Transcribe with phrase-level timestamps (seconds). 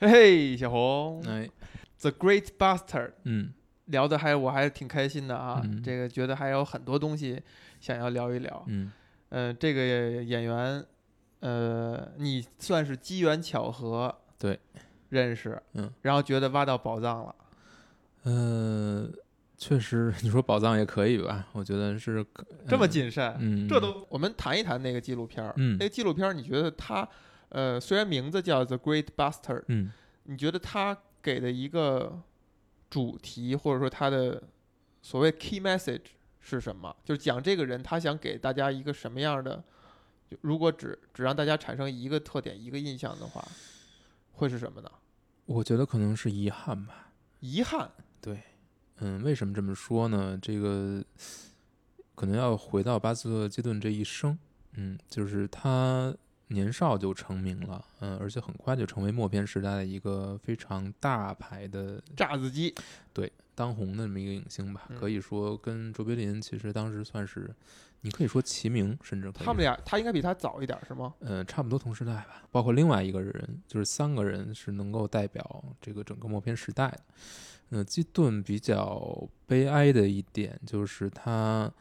[0.00, 1.48] 嘿嘿，小红，哎
[2.00, 3.52] ，The Great Buster，》嗯。
[3.86, 5.82] 聊的还我还挺开心的啊，嗯。
[5.82, 7.40] 这个觉得还有很多东西
[7.80, 8.64] 想要聊一聊。
[8.66, 8.90] 嗯。
[9.28, 10.84] 呃、这个演员，
[11.40, 14.58] 呃，你算是机缘巧合对。
[15.10, 17.34] 认识，嗯，然后觉得挖到宝藏了。
[18.24, 19.08] 呃，
[19.56, 21.46] 确实，你说宝藏也可以吧？
[21.52, 25.52] 我觉得是可这么嗯谨慎，嗯，这都我们谈一谈那个纪录片儿。
[25.56, 25.76] 嗯。
[25.78, 27.08] 那个纪录片儿，你觉得它，
[27.54, 29.92] 呃，虽然名字叫 The Great Bastard，嗯
[30.24, 32.20] 你觉得他给的一个
[32.90, 34.42] 主题，或者说他的
[35.00, 36.06] 所谓 key message
[36.40, 36.94] 是什么？
[37.04, 39.62] 就是讲这个人他想给大家一个什么样的？
[40.28, 43.46] 就如果只只让大家产生一个特点、一个印象的话，
[44.32, 44.90] 会是什么呢？
[45.46, 47.12] 我觉得可能是遗憾吧。
[47.38, 47.88] 遗憾。
[48.20, 48.42] 对
[48.96, 50.36] 嗯，为什么这么说呢？
[50.42, 51.04] 这个
[52.16, 54.36] 可能要回到巴斯克基顿这一生。
[54.76, 56.12] 嗯，就是他
[56.54, 62.74] 年少就成名了，嗯，而且很快就成为默片时代的一个非常大牌的炸子鸡，
[63.12, 64.86] 对当红的这么一个影星吧。
[64.88, 67.54] 嗯可以说跟卓别林其实当时算是，
[68.00, 71.12] 你可以说齐名，甚至他们俩他应该比他早一点是吗？
[71.20, 77.00] 嗯，差不多同时代吧，包括另外一个人，就是三个人是能够代表这个整个默片时代的。
[77.70, 81.72] 嗯，基顿比较悲哀的一点就是他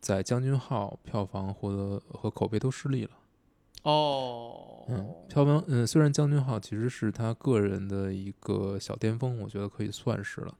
[0.00, 3.10] 在《将军号》票房获得和口碑都失利了。
[3.84, 10.48] 哦，嗯，票房，嗯，虽然《将军号》其实是他个人的一个小巅峰，我觉得可以算是了。
[10.50, 10.58] 嗯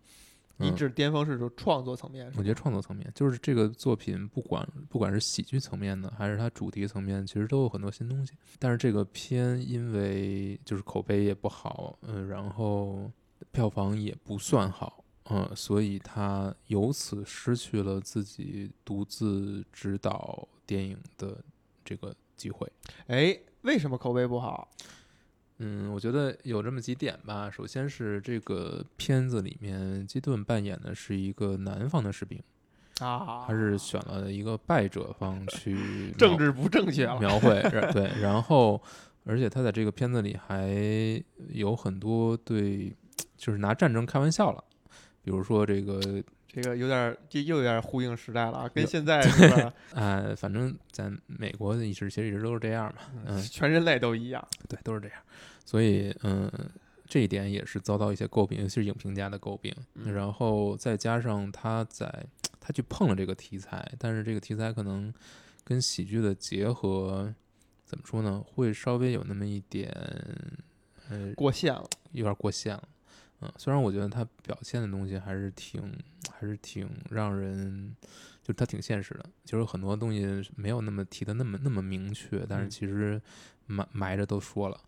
[0.56, 2.33] 你指巅峰是说创作层面？
[2.36, 8.34] 我觉得创作层面，就是这个作品，不管不管是喜剧层面的，还是它主题层面，其实都有很多新东西。
[8.61, 13.11] 但是这个片因为就是口碑也不好，嗯、然后
[13.50, 21.42] 票房也不算好，嗯、所以他由此失去了自己独自执导电影的
[21.84, 22.71] 这个机会。
[23.07, 24.69] 哎，为什么口碑不好？
[25.59, 27.49] 嗯，我觉得有这么几点吧。
[27.51, 32.43] 首先是这个片子里面，基顿扮演的是一个南方的士兵。
[33.01, 35.75] 啊，他是选了一个败者方去
[36.17, 37.19] 描政治不正确了。
[37.19, 37.61] 描绘，
[37.92, 38.81] 对， 然后
[39.25, 40.70] 而且他在这个片子里还
[41.51, 42.92] 有很多对，
[43.37, 44.63] 就是拿战争开玩笑了，
[45.23, 46.23] 比如说这个，
[46.55, 49.75] 这个有点儿，这又有点儿呼应时代了啊，跟现在是吧？
[49.95, 54.47] 哎，反正在美国的一直其实一直都是这样嘛，嗯，全人类都一样。
[54.69, 55.19] 对，都是这样，
[55.64, 56.51] 所以嗯。
[57.07, 59.73] 这一点也是遭到一些诟病，尤其是影评家的诟病。
[59.95, 62.27] 嗯然后再加上他在
[62.59, 65.13] 他去碰了这个题材，但是这个题材可能
[65.63, 67.33] 跟喜剧的结合，
[67.85, 68.43] 怎么说呢？
[68.43, 69.95] 会稍微有那么一点，
[71.11, 71.85] 呃，过线了。
[72.13, 72.89] 有点过线了。
[73.40, 75.83] 嗯，虽然我觉得他表现的东西还是挺，
[76.33, 77.95] 还是挺让人，
[78.42, 79.27] 就是他挺现实的。
[79.45, 83.20] 就是很多东西没有那么提的那么那么明确，但是嗯其实
[83.67, 84.80] 埋埋着都说了，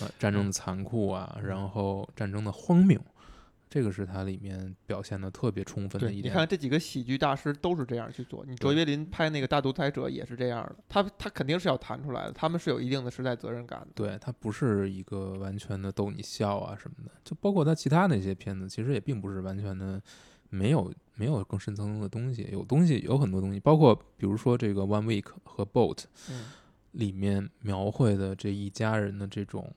[0.00, 3.00] 呃，战争的残酷啊，然后战争的荒谬，
[3.76, 6.32] 这个是它里面表现的特别充分的，一点。
[6.32, 8.42] 你看这几个喜剧大师都是这样去做。
[8.48, 13.88] 你卓别林拍那个《大独裁者》也是这样的，他他肯定是要弹出来的，他们是有一定的时代责任感的。
[13.94, 20.00] 对，他不是一个完全的逗你笑啊什么的，就包括他其他那些片子，其实也并不是完全的
[20.48, 26.46] 没有没有更深层次的东西，有东西有很多东西，包括比如说这个 One Week 和 Boat 嗯，
[26.92, 29.70] 里面描绘的这一家人的这种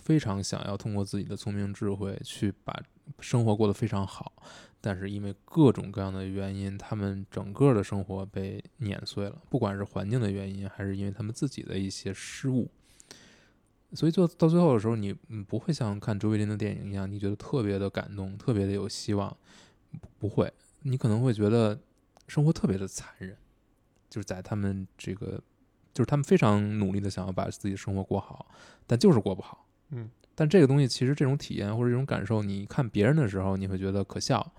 [0.00, 2.82] 非常想要通过自己的聪明智慧去把
[3.20, 4.32] 生活过得非常好，
[4.80, 12.70] 但是因为各种各样的原因，他们整个的生活被碾碎了，不管是环境的原因，还是因为他们自己的一些失误。
[13.92, 15.12] 所以做到最后的时候，你
[15.48, 19.36] 不会像看周杰伦的电影一样，你觉得特别的感动，特别的有希望，
[20.00, 21.76] 不不会，你可能会觉得
[22.28, 23.36] 生活特别的残忍，
[24.08, 25.42] 就是在他们这个，
[25.92, 28.46] 就是他们非常努力的想要把自己的生活过好，
[28.86, 29.66] 但就是过不好。
[29.90, 34.52] 嗯，但这个东西其实这种体验或者这种感受，你看别人的时候，你会觉得可笑，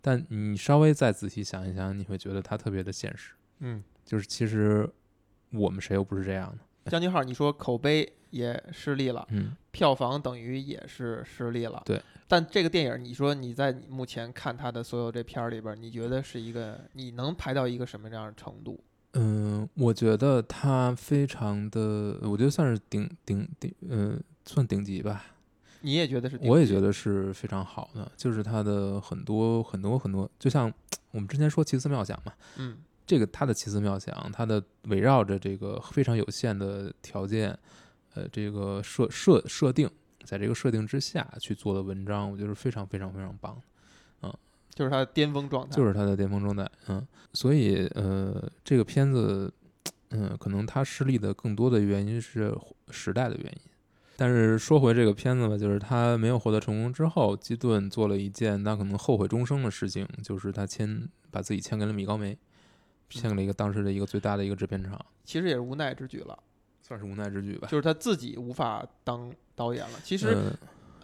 [0.00, 3.32] 但你稍微再仔细想一想，你会觉得它特别的现实。
[3.60, 4.88] 嗯，就是其实
[5.50, 6.58] 我们谁又不是这样的？
[6.90, 11.82] 将军号，你说口碑也失利了，嗯，票房等于也是失利了。
[11.84, 12.00] 对。
[12.28, 18.82] 但这个电影，你说你在你目前看它的所有这片儿里边儿，你觉得是一个你能排到一个什么样的程度？
[19.12, 25.24] 嗯，我觉得它非常的，我觉得算是顶顶顶，呃，算顶级吧。
[25.82, 26.38] 你也觉得是？
[26.42, 30.72] 我也觉得是非常好的，就是它的很多很多很多，就像
[31.12, 37.56] 我们之前说奇思妙想嘛，嗯这个它的奇思妙想，它的围绕着这个非常有限的条件，
[38.14, 39.88] 呃，这个设设设定，
[40.24, 43.60] 在这个设定之下去做的文章，我觉得是非常非常非常棒
[44.22, 44.34] 嗯。
[44.74, 45.76] 就是它的巅峰状态。
[45.76, 49.52] 就是它的巅峰状态，嗯，所以呃，这个片子，
[50.10, 52.52] 嗯，可能它失利的更多的原因是
[52.90, 53.70] 时代的原因，
[54.16, 62.36] 但是说回这个片子吧，就是他没有获得成功之后，基顿做了一件他可能后悔终生的事情，就是他签把自己签给了米高梅，
[63.10, 66.38] 签给了一个当时的一个最大的一个制片厂，其实也是无奈之举了，
[66.80, 67.68] 算是无奈之举吧。
[67.68, 69.98] 就是他自己无法当导演了。
[70.02, 70.58] 其实，呃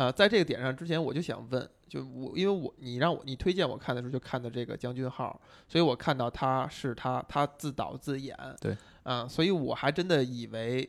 [0.06, 5.38] 呃，在这个点上之前，我就想问，就我因为我你让我你推荐我看的时候，就看的这个将军号，
[5.68, 10.88] 所以我看到他是他他自导自演，对，啊、所以我还真的以为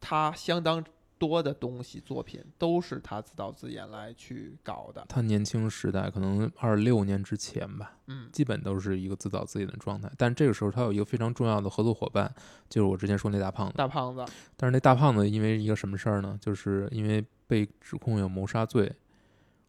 [0.00, 0.82] 他相当
[1.18, 10.10] 多的东西作品都是他自导自演来去搞的，他年轻时代可能二六年之前吧，嗯基本都是一个自导自演的状态。
[10.18, 12.32] 但这个时候他有一个非常重要的合作伙伴，
[12.68, 13.74] 就是我之前说那大胖子。
[13.76, 14.24] 大胖子，
[14.56, 16.38] 但是那大胖子因为一个什么事儿呢？
[16.40, 18.92] 就是因为被指控有谋杀罪，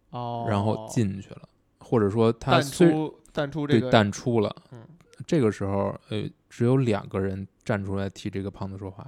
[0.09, 1.47] 哦，然后进去了，
[1.79, 4.55] 或者说他淡出淡出这个淡出了。
[4.71, 4.81] 嗯
[5.25, 9.07] 这个时候，呃，只有两个人站出来替这个胖子说话，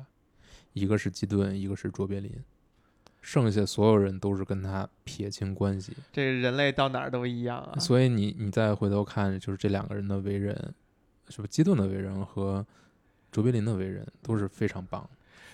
[0.77, 2.31] 一个是基顿，一个是卓别林，
[3.21, 5.93] 剩下所有人都是跟他撇清关系。
[6.11, 10.53] 这个人类到哪儿都一样啊，所以你你再回头看，就是这两个人的为人，
[11.29, 12.65] 是不是基顿的为人和
[13.31, 15.09] 卓别林的为人都是非常棒。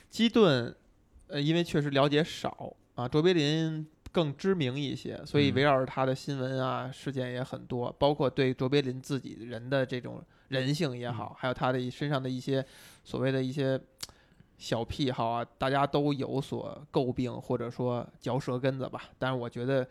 [0.09, 0.75] 基顿，
[1.27, 12.63] 呃，因为确实了解少啊，卓别林更知名一些，所以嗯围绕着他的新闻啊、事件也很多，包括对卓别林自己人的这种人性也好，还有他的身上的一些
[13.03, 13.79] 所谓的一些
[14.57, 19.03] 小癖好啊，大家都有所诟病或者说嚼舌根子吧。
[19.17, 19.87] 但是我觉得，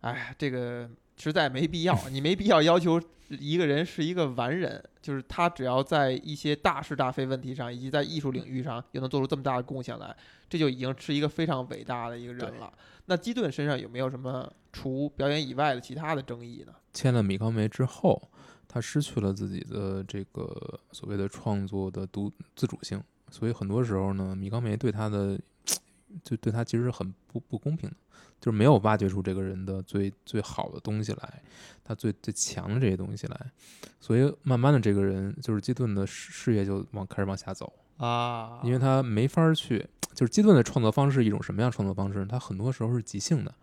[0.00, 10.16] 哎，这个实在没必要， 你没必要要求一个人是一个完人，就是他只要在一些大是大非问题上，以及在艺术领域上又能做出这么大的贡献来，
[10.48, 12.72] 这就已经是一个非常伟大的一个人了。
[13.06, 16.72] 那基顿身上有没有什么除表演以外的其他的争议呢？
[16.92, 18.30] 签了米高梅之后，
[18.66, 25.38] 他失去了自己的这个所谓的创作的独自主性，所以很多时候呢，米高梅对他的
[26.22, 27.96] 就对他其实是很不不公平的，
[28.40, 31.42] 就是没有挖掘出这个人的最最好的东西来，
[31.84, 33.50] 他最最强的这些东西来，
[34.00, 42.26] 所以慢慢的这个人就是基顿的事事业就往开始往下走，啊因为他没法儿去，就是基顿的创作方式是一种什么样的创作方式呢？
[42.28, 43.54] 他很多时候是即兴的，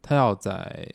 [0.00, 0.88] 他要在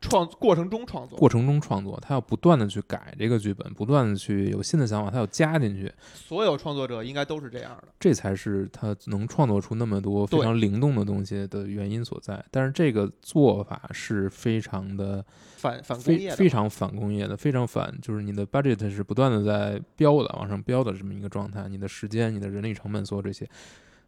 [0.00, 7.88] 创过程中创作，过程中创作，他要不断的去改这个剧本，不断的去有新的想法，他要加进去，所有创作者应该都是这样的。
[7.98, 12.42] 这才是他能创作出那么多非常灵动的东西的原因所在。
[12.50, 15.24] 但是这个做法是非常的
[15.56, 23.48] 反反工业的非常反工业的，非常反，就是你的 budget 是不断的在飙的，往上飙的这么一个状态，你的时间、你的人力成本，所有这些。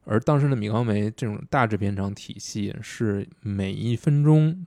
[0.05, 4.67] 而当时的米高梅这种大制片厂体系是每一分钟、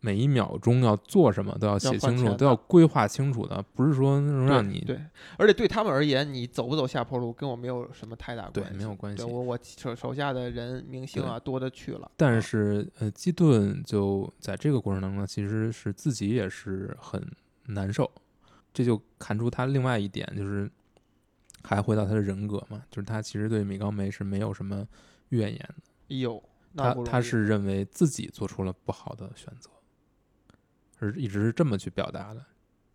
[0.00, 5.00] 每一秒钟要做什么都要写清楚，都要规划清楚的，不是说能对让你对，
[5.36, 8.76] 而且对他们而言，你走不走下坡路跟我没有什么太大关系。
[8.76, 9.24] 没有关系。
[9.24, 17.20] 我我手手下的人明星啊多的去了，但啊是呃，基顿就在这个过程当中，其实是自己也是很
[17.66, 18.08] 难受，
[18.72, 20.70] 这就看出他另外一点，就是
[21.64, 24.86] 还回到他的人格嘛，就是他其实对米高梅是没有什么
[25.30, 25.74] 怨言的，
[26.10, 26.40] 哎呦，
[26.72, 29.68] 那他他是认为自己做出了不好的选择，
[31.00, 32.44] 是一直是这么去表达的，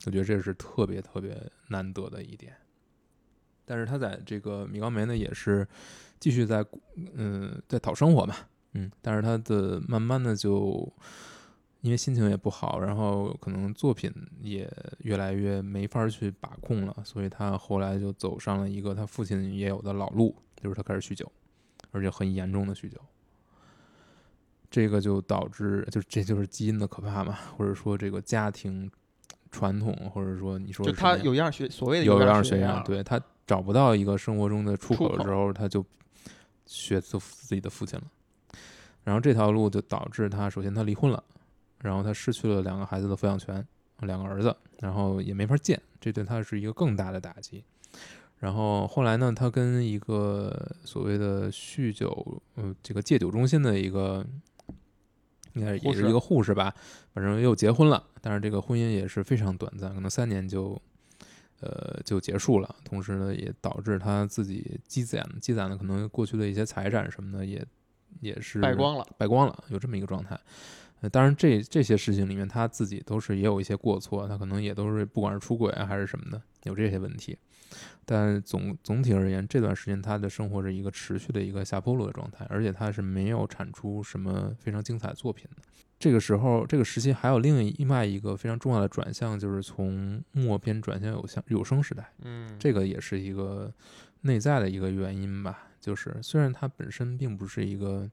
[0.06, 1.38] 我觉得这是特别特别
[1.70, 2.56] 难得的一点。
[3.66, 5.66] 但是他在这个米高梅呢，也是
[6.20, 6.66] 继续在
[7.14, 8.36] 嗯在讨生活嘛，
[8.74, 10.92] 嗯，但是他的慢慢的就
[11.80, 14.70] 因为心情也不好，然后可能作品也
[15.00, 21.32] 越来越没法去把控了，所以他后来就走上了一个他父亲也有的老路，就是他开始酗酒，
[21.92, 23.00] 而且很严重的酗酒。
[24.74, 28.90] 这个就导致，就这就是基因的可怕嘛，或者说这个家庭
[29.52, 35.86] 传统，或者说你说就是他有样学所谓的有样样学样，对他找不到一个生活中的出口的时候，他就
[36.66, 38.06] 学自自己的父亲了。
[39.04, 41.24] 然后这条路就导致他，首先他离婚了，
[41.82, 43.64] 然后他失去了两个孩子的抚养权，
[44.00, 47.64] 两个儿子，然后也没法见，这对他是一个更大的打击。
[48.40, 54.26] 然后后来呢，他跟一个所谓的酗酒，呃，这个戒酒中心的一个，
[55.54, 56.74] 应该也是一个护士吧，
[57.14, 60.80] 反正又结婚了，但是这个婚姻也是非常短暂，可能三年就，
[61.62, 62.76] 呃，就结束了。
[62.84, 67.66] 同时呢，也导致他自己积攒积攒的可能过去的一些财产什么的，也
[68.20, 69.08] 也是败光了。
[69.18, 70.40] 败光了，有这么一个状态。
[71.04, 77.38] 呃，当然这这些事情里面，他自己都是也有一些过错，他可能也都是不管是出轨啊还是什么的，有这些问题。
[78.06, 85.62] 但总总体而言，这段时间他的生活是一个持续的一个下坡路的状态，而且他是没有产出什么非常精彩的作品的。
[86.00, 92.14] 这个时候，这个时期还有另一外一个非常重要的转向，就是从默片转向有声有声时代。
[92.22, 93.74] 嗯，这个也是一个
[94.22, 95.68] 内在的一个原因吧。
[95.82, 98.10] 就是虽然他本身并不是一个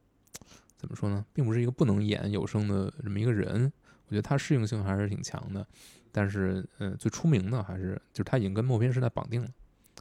[0.80, 3.70] 怎么说呢，并不是一个不能演有声的这么一个人。
[4.06, 5.64] 我觉得他适应性还是挺强的，
[6.10, 9.48] 但是嗯，最出名的还是就是他已经跟默片时代绑定了，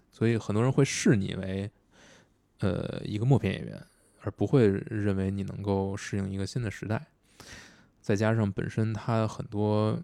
[0.09, 1.69] 所以很多人会视你为
[2.59, 3.85] 呃一个默片演员，
[4.21, 7.05] 而不会认为你能够适应一个新的时代。
[7.99, 10.01] 再加上本身他很多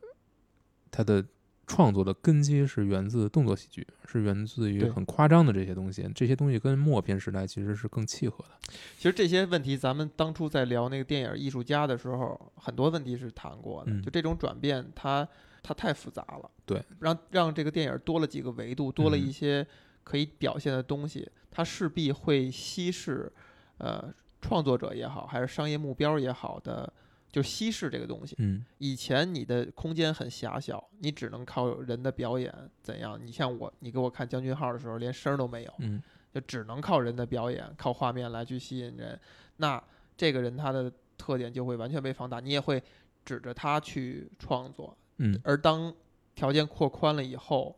[0.92, 1.26] 他的
[1.68, 8.74] 创作的根基是源自动作喜剧，是源自于很夸张的这些东西，这些东西跟默片时代其实是更契合的。
[8.98, 13.92] 其实这些问题，咱们当初在聊那个电影艺术家的时候，很多问题是谈过的。
[13.92, 15.28] 嗯就这种转变，它
[15.64, 16.50] 它太复杂了。
[16.66, 19.68] 对，让让这个电影多了几个维度，多了一嗯些
[20.04, 23.32] 可以表现的东西，它势必会稀释，
[23.80, 26.92] 呃，创作者也好，还是商业目标也好的，
[27.36, 28.34] 就稀释这个东西。
[28.40, 32.50] 嗯以前你的空间很狭小，你只能靠人的表演
[32.82, 33.20] 怎样？
[33.22, 35.74] 你像我，你给我看《将军号》的时候，连声儿都没有。
[35.80, 36.02] 嗯
[36.34, 39.20] 就只能靠人的表演、靠画面来去吸引人。
[39.58, 39.82] 那
[40.16, 42.82] 这个人他的特点就会完全被放大，你也会
[43.26, 44.98] 指着他去创作。
[45.18, 45.94] 嗯而当
[46.36, 47.78] 条件扩宽了以后，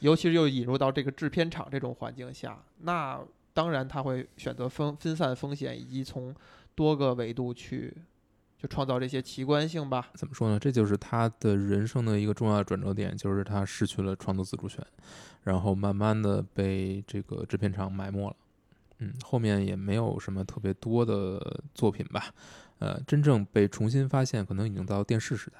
[0.00, 3.20] 尤其是又引入到这个制片厂这种环境下，那
[3.54, 6.34] 当然他会选择分分散风险，以及从
[6.74, 7.96] 多个维度去
[8.58, 10.08] 就创造这些奇观性吧。
[10.14, 10.58] 怎么说呢？
[10.58, 14.84] 这就是他的人生的一个重要的转折点，就是他失去了创作自主权，
[15.42, 18.36] 然后慢慢的被这个制片厂埋没了。
[18.98, 22.32] 嗯，后面也没有什么特别多的作品吧。
[22.78, 25.58] 呃，真正被重新发现，可能已经到电视时代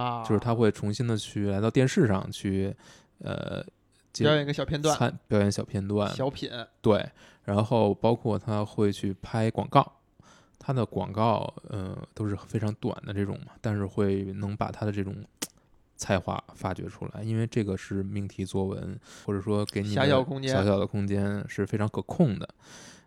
[0.00, 2.74] 了，啊，就是他会重新的去来到电视上去，
[3.18, 3.62] 呃，
[4.12, 7.06] 接表演一个小片段，参表演小片段，小品，对，
[7.44, 9.99] 然后包括他会去拍广告，
[10.62, 15.16] 他的广告呃都是非常短的这种嘛，但是会能把他的这种
[15.96, 22.48] 才华发掘出来，因为这个是命题作文，或者说给你小空间小小的空间是非常可控的，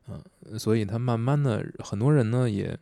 [0.07, 2.75] 嗯、所以他慢慢的很多人呢也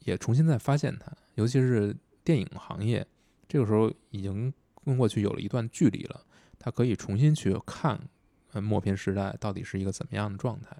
[0.00, 3.06] 也重新在发现他，尤其是电影行业，
[3.46, 4.52] 这个时候已经
[4.84, 6.20] 跟过去有了一段距离了，
[6.58, 8.00] 他可以重新去看
[8.52, 10.74] 呃默片时代到底是一个怎么样的状态。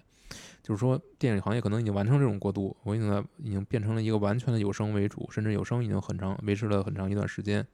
[0.68, 7.66] 就是说，电影行业可能已经完成这种过渡，我已经在已经变成了一个完全的有声为主，甚至有声已经很长维持了很长一段时间，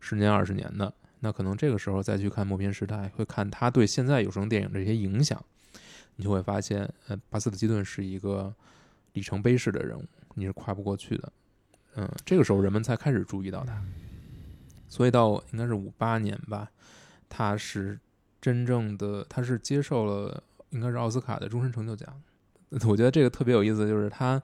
[0.00, 0.92] 十年二十年的。
[1.20, 5.40] 那可能这个时候再去看默片时代，会看他对现在有声电影的这些影响，
[6.16, 8.52] 你就会发现，呃，巴斯特基顿是一个
[9.12, 11.32] 里程碑式的人物，你是跨不过去的。
[11.94, 13.80] 嗯，这个时候人们才开始注意到他，
[14.88, 16.68] 所以到应该是五八年吧，
[17.28, 17.96] 他是
[18.40, 20.42] 真正的，他是接受了
[20.74, 22.20] 应该是奥斯卡的终身成就奖。
[22.86, 24.42] 我觉得这个特别有意思，就是他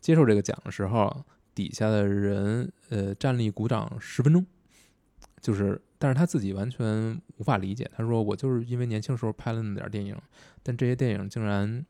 [0.00, 1.24] 接受这个奖的时候，
[1.54, 4.44] 底下的人呃站立鼓掌十分钟，
[5.40, 7.90] 就是但是他自己完全无法理解。
[7.96, 10.16] 他说：“我就是因为年轻时候拍了那么点儿电影，
[10.62, 11.84] 但这些电影竟然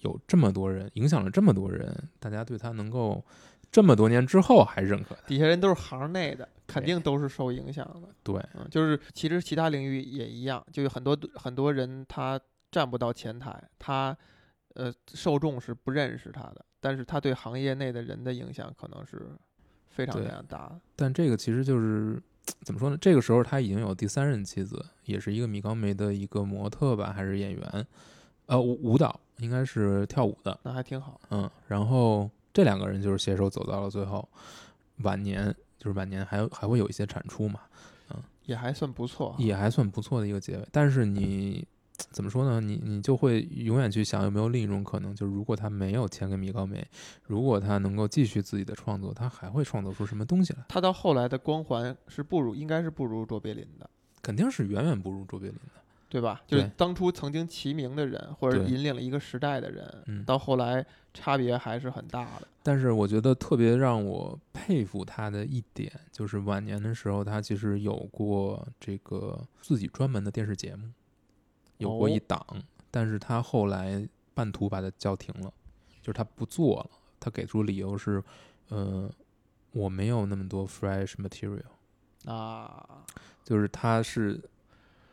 [0.00, 3.24] 有这么多人影响了这么多人，大家对他能够
[3.70, 5.28] 这么多年之后还认可他。
[5.28, 8.08] 底下人都是行内的，肯定都是受影响的。
[8.24, 12.40] 对，嗯，就是其实其他领域也一样，就有很多很多人他
[12.70, 14.16] 站不到前台，他
[14.74, 19.30] 呃受众是不认识他的，但是他对行业内的人的影响可能是
[19.88, 20.80] 非常非常大的。
[20.96, 22.22] 但这个其实就是
[22.62, 22.96] 怎么说呢？
[23.00, 27.86] 这个时候他已经有第三任妻子，也是一个米高梅的一个模特吧，还是演员？
[28.46, 31.20] 呃，舞舞蹈应该是跳舞的，那还挺好。
[31.30, 31.50] 嗯。
[31.66, 34.26] 然后这两个人就是携手走到了最后，
[35.02, 37.60] 晚年就是晚年还还会有一些产出嘛，
[38.10, 40.66] 嗯也还算不错啊，也还算不错的一个结尾。
[40.72, 41.66] 但是你
[42.10, 42.60] 怎么说呢？
[42.60, 46.86] 你你就会永远去想有没有另一种可能，就是如果他没有签给米高梅，
[47.24, 50.64] 如果他能够继续自己的创作，他还会创作出什么东西来？
[50.68, 53.88] 他到后来的光环是不如，应该是不如卓别林的，
[54.22, 55.82] 肯定是远远不如卓别林的。
[56.10, 56.40] 对吧？
[56.46, 62.48] 就是当初曾经齐名的人，或者引领了一个时代的人，嗯到后来差别还是很大的。
[62.62, 70.88] 但是我觉得特别让我佩服他的一点，就是晚年的时候，他其实有过这个自己专门的电视节目，
[71.78, 72.46] 有过一哦档，
[72.90, 75.52] 但是他后来半途把它叫停了，
[76.00, 76.90] 就是他不做了。
[77.20, 78.22] 他给出理由是，
[78.68, 79.10] 呃，
[79.72, 81.62] 我没有那么多 fresh material，
[82.30, 83.04] 啊，
[83.42, 84.40] 就是他是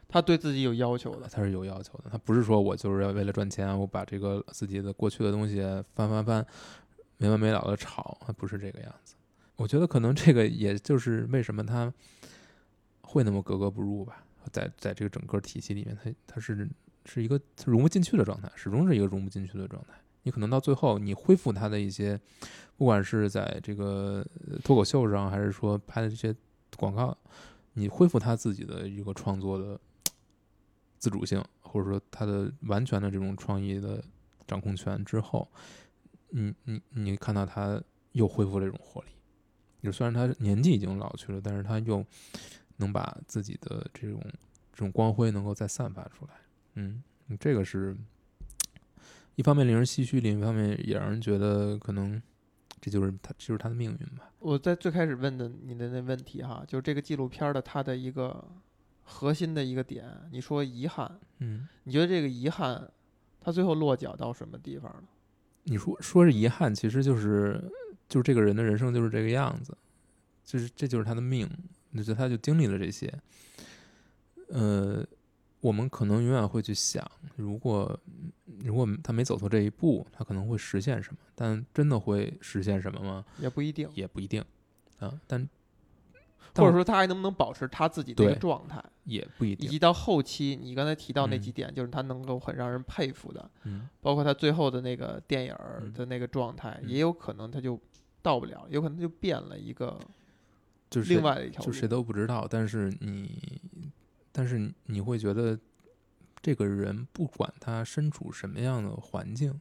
[0.08, 1.28] 他对自己有要求的。
[1.28, 5.62] 他是有要求的，他不是说我就是要为了赚钱，我把这个自己的过去的东西
[5.96, 6.46] 翻翻翻，
[7.18, 9.16] 没完没了的炒，不是这个样子。
[9.56, 11.92] 我觉得可能这个也就是为什么他
[13.02, 16.68] 会那么格格不入吧，在在这个整个体系里面，他他是
[17.06, 19.94] 是一个融不进去的状态，始终是一个融不进去的状态。
[20.24, 22.20] 你可能到最后，你恢复他的一些，
[22.78, 24.26] 不管是在这个
[24.64, 26.36] 脱口秀上，还是说拍的这些
[26.78, 27.16] 广告，
[27.74, 29.80] 你恢复他自己的一个创作的
[30.98, 34.04] 自主性，或者说他的完全的这种创意的
[34.48, 35.48] 掌控权之后，
[36.30, 37.80] 你你你看到他
[38.14, 39.10] 又恢复这种活力，
[39.84, 42.04] 就虽然他年纪已经老去了，但是他又
[42.78, 44.22] 能把自己的这种
[44.72, 46.34] 这种光辉能够再散发出来。
[46.76, 47.02] 嗯，
[47.40, 47.96] 这个是
[49.36, 52.22] 一方面令人唏嘘，另一方面也让人觉得可能
[52.80, 54.32] 这就是他，这就是他的命运吧。
[54.40, 58.48] 我在最开始问的你的那问题哈，就是这个纪录片的它的一个
[59.04, 62.92] 核心的一个点，你说遗憾，嗯，你觉得这个遗憾，
[63.40, 65.08] 它最后落脚到什么地方呢？
[65.64, 67.72] 你说说是遗憾，其实就是
[68.08, 69.76] 就是这个人的人生就是这个样子，
[70.44, 71.50] 就是这就是他的命，
[71.96, 73.12] 那就他就经历了这些。
[74.50, 75.04] 呃，
[75.62, 78.00] 我们可能永远会去想，如果
[78.64, 81.18] 如果他没走错这一步，他可能会实现什么？
[81.34, 83.26] 但真的会实现什么吗？
[83.40, 84.44] 也不一定，也不一定
[85.00, 85.20] 啊。
[85.26, 85.50] 但
[86.56, 89.68] 或者说他还能不能保持他自己的一个状态，也不一定。
[89.68, 95.56] 以及到后期你刚才提到那嗯几点，就是他能够很让人佩服的，嗯包括他最后的那个电影
[95.94, 97.78] 的那个状态，嗯也有可能他就
[98.22, 100.00] 到不了，有可能就变了一个
[100.90, 101.64] 就是另外一条。
[101.64, 103.60] 就谁都不知道，但是你，
[104.32, 105.58] 但是你会觉得，
[106.42, 109.60] 这个人不管他身处什么样的环境，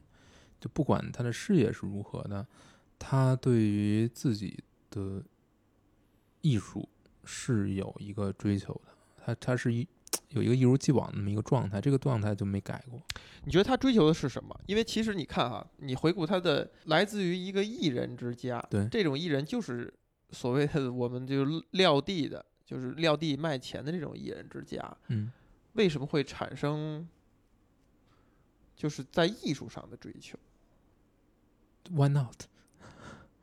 [0.59, 2.45] 就不管他的事业是如何的，
[2.97, 4.57] 他对于自己
[4.89, 5.23] 的
[6.41, 6.87] 艺术
[7.23, 8.91] 是有一个追求的，
[9.25, 9.87] 他他是一
[10.29, 13.01] 有一个一如既往的那么一个状态，这个状态就没改过。
[13.43, 14.57] 你觉得他追求的是什么？
[14.65, 19.93] 因为其实你看哈，你回顾他的来自于一个艺人之家，对这种艺人就是
[20.35, 25.31] 所谓的我们就撂地的，就是撂地卖钱的这种艺人之家，嗯，
[25.73, 27.07] 为什么会产生
[28.75, 30.37] 就是在艺术上的追求
[31.91, 32.43] ？Why not？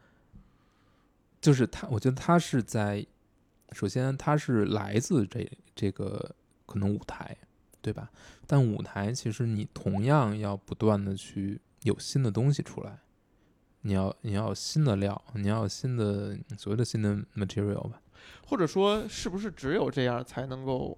[1.41, 3.07] 就是他，我觉得他是在，
[3.73, 7.37] 首先他是来自这这个可能舞台，
[7.81, 8.11] 对吧？
[8.47, 12.99] 但舞台其实你同样要不断的去有新的东西出来，
[13.83, 18.01] 你要你要有新的料，你要有新的所谓的新的 material 吧。
[18.47, 20.97] 或者说，是不是只有这样才能够，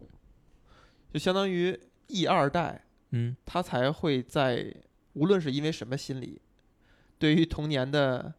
[1.12, 4.75] 就相当于 E 二代，嗯他才会在
[5.14, 6.40] 无论是因为什么心理，
[7.18, 8.35] 对于童年的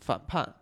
[0.00, 0.56] 反叛，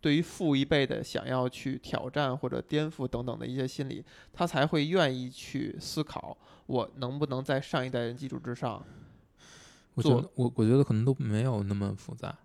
[0.00, 6.36] 对于父一辈的想要去挑战或者颠覆等等的一些心理，他才会愿意去思考，
[6.66, 8.84] 我能不能在上一代人基础之上，做
[9.94, 12.36] 我觉得我我觉得可能都没有那么复杂。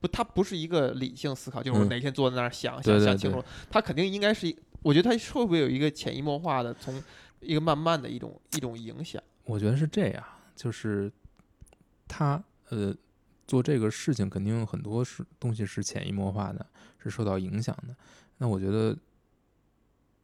[0.00, 7.02] 不，他不是一个理性思考，就是我嗯哪天坐在那儿想想想清楚，他肯定应该是一，我觉得他会不会有一个潜移默化的，从
[7.40, 9.20] 一个慢慢的一种一种影响。
[9.44, 10.24] 我觉得是这样，
[10.54, 11.10] 就是
[12.06, 12.94] 他呃
[13.46, 16.64] 做这个事情，肯定很多是东西是潜移默化的，
[16.98, 17.96] 是受到影响的。
[18.36, 18.96] 那我觉得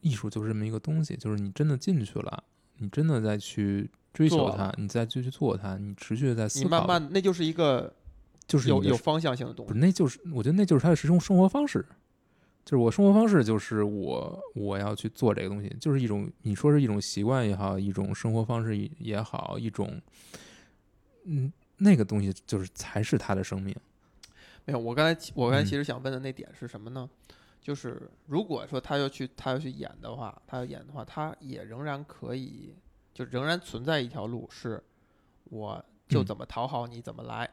[0.02, 2.44] 艺术就是这么一个东西，就是你真的进去了，
[2.76, 7.92] 你真的再去追求它，你再去去做它，你持续的在思考，你慢慢，那就是一个
[8.46, 9.72] 就是有有方向性的东西。
[9.72, 11.84] 不是，那就是我觉得那就是它的生生活方式，
[12.64, 20.00] 就是我生活方式就是我我要去做这个东西，就是一种你说是一种习惯也好，一种生活方式也也好，一种
[21.24, 23.74] 嗯那个东西就是才是他的生命。
[24.64, 27.10] 没有，我刚才我刚才嗯其实想问的那点是什么呢？
[27.60, 32.74] 就是如果说他要去他要去演的话，他要演的话，他也仍然可以，
[33.14, 34.82] 就仍然存在一条路，是
[35.44, 36.26] 我就嗯。
[36.26, 37.48] 怎么讨好你怎么来，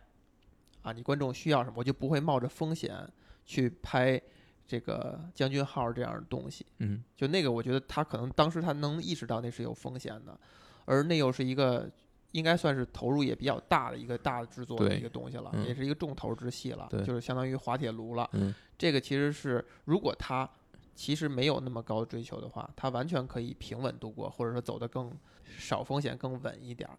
[0.82, 3.08] 啊，你观众需要什么，我就不会冒着风险
[3.46, 4.20] 去拍
[4.66, 6.66] 这个将军号这样的东西。
[6.80, 7.04] 嗯。
[7.16, 10.38] 就那个，我觉得他可能当时他能意识到那是有风险的，
[10.86, 11.90] 而那又是一个
[12.32, 15.66] 应该算是投入也比较大的一个大的制作的一个东西了，嗯。
[15.68, 18.28] 也是一个重头之戏了，就是相当于滑铁卢了。
[18.34, 18.54] 嗯。
[18.78, 20.50] 这个其实是如果他
[20.96, 25.12] 其实没有那么高的追求的话，他完全可以平稳度过，或者说走得更
[25.58, 26.98] 少风险、更稳一点儿。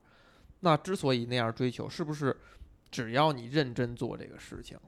[0.61, 2.37] 那之所以那样追求，是不是
[2.91, 4.79] 只要你认真做这个事情，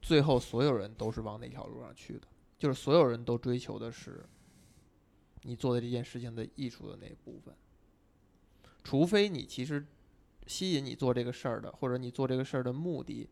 [0.00, 2.28] 最后所有人都是往那条路上去的？
[2.58, 4.24] 就是所有人都追求的是
[5.42, 7.54] 你做的这件事情的艺术的那一部分，
[8.82, 9.86] 除非你其实
[10.46, 13.28] 吸引你做这个事儿的，或者你做这个事儿的目的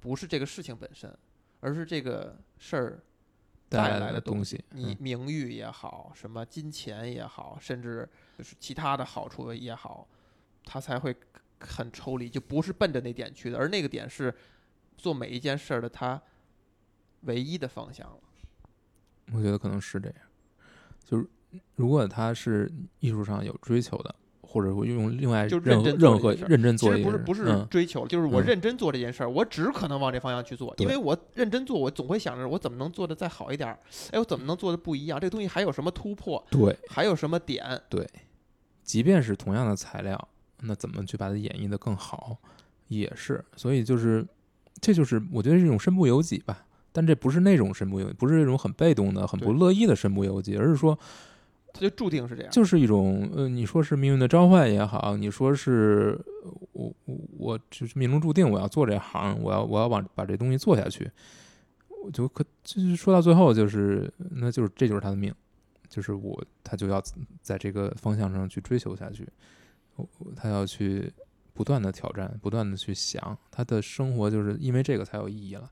[0.00, 1.16] 不是这个事情本身，
[1.60, 3.02] 而是这个事儿
[3.68, 10.06] 带带来的东西，嗯你名誉也好，什么金钱也好，甚至就是其他的好处也好，
[10.64, 11.14] 他才会
[11.60, 14.34] 很抽离，就不是奔着那点去的，而那个点是
[14.96, 16.20] 做每一件事儿的他
[17.22, 18.18] 唯一的方向了。
[19.32, 20.18] 我觉得可能是这样。
[21.04, 21.26] 就是
[21.74, 24.14] 如果他是艺术上有追求的，
[24.46, 33.78] 或者会用另外就任何认真做任何认真其做一个事，实不是不是嗯追求，就是我嗯认真做这件事儿，我只可能往这方向去做，因为我认真做，我总会想着我怎么能做的再好一点儿，
[34.12, 35.18] 哎，我怎么能做的不一样？
[35.20, 36.42] 这个东西还有什么突破？
[36.50, 37.80] 对还有什么点？
[37.88, 38.08] 对，
[38.84, 40.28] 即便是同样的材料，
[40.62, 42.38] 那怎么去把它演绎的更好？
[42.88, 44.24] 也是，所以就是
[44.80, 46.62] 这就是我觉得是一种身不由己吧。
[46.92, 50.98] 但这不是那种身不由，不是那种很被动的、很不乐意的身不由己，而是说
[51.76, 52.50] 它就注定是这样。
[52.50, 61.10] 就是一种呃，你说是命运的召唤也好，你说是呃我我我就是命中注定我要做这行，我要我要往把这东西做下去，
[62.02, 65.34] 我就可就是说到最后就是那就是这就是他的命，
[65.88, 67.02] 就是我他就要
[67.42, 69.28] 在这个方向上去追求下去，
[70.34, 71.12] 他要去
[71.52, 75.70] 不断的挑战，不断的去想，他的生活就是因为这个才有意义了。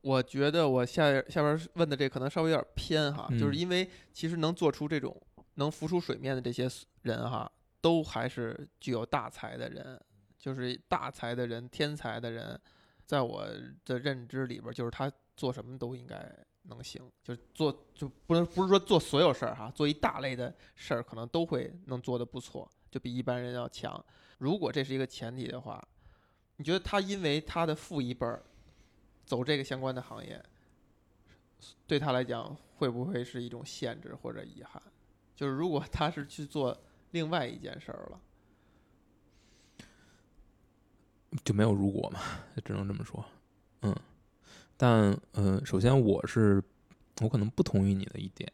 [0.00, 5.14] 我觉得我下下边问的这可能稍微有点偏哈，就是嗯因为其实能做出这种
[5.58, 6.68] 能浮出水面的这些
[7.02, 10.00] 人哈，都还是具有大才的人，
[10.38, 12.58] 就是大才的人、天才的人，
[13.04, 13.44] 在我
[13.84, 24.02] 的认知里边，就是他做什么都应该能行，就是做就不能不是说做所有事儿哈，做一大类的事儿可能都会能做得不错，就比一般人要强。
[24.38, 25.82] 如果这是一个前提的话，
[26.56, 28.44] 你觉得他因为他的父一辈儿
[29.26, 30.40] 走这个相关的行业，
[31.86, 34.80] 对他来讲会不会是一种限制或者遗憾？
[35.38, 36.76] 就是如果他是去做
[37.12, 38.20] 另外一件事儿了，
[41.44, 42.18] 就没有如果嘛，
[42.64, 43.24] 只能这么说。
[43.82, 43.94] 嗯，
[44.76, 46.60] 但呃，首先我是
[47.20, 48.52] 我可能不同意你的一点，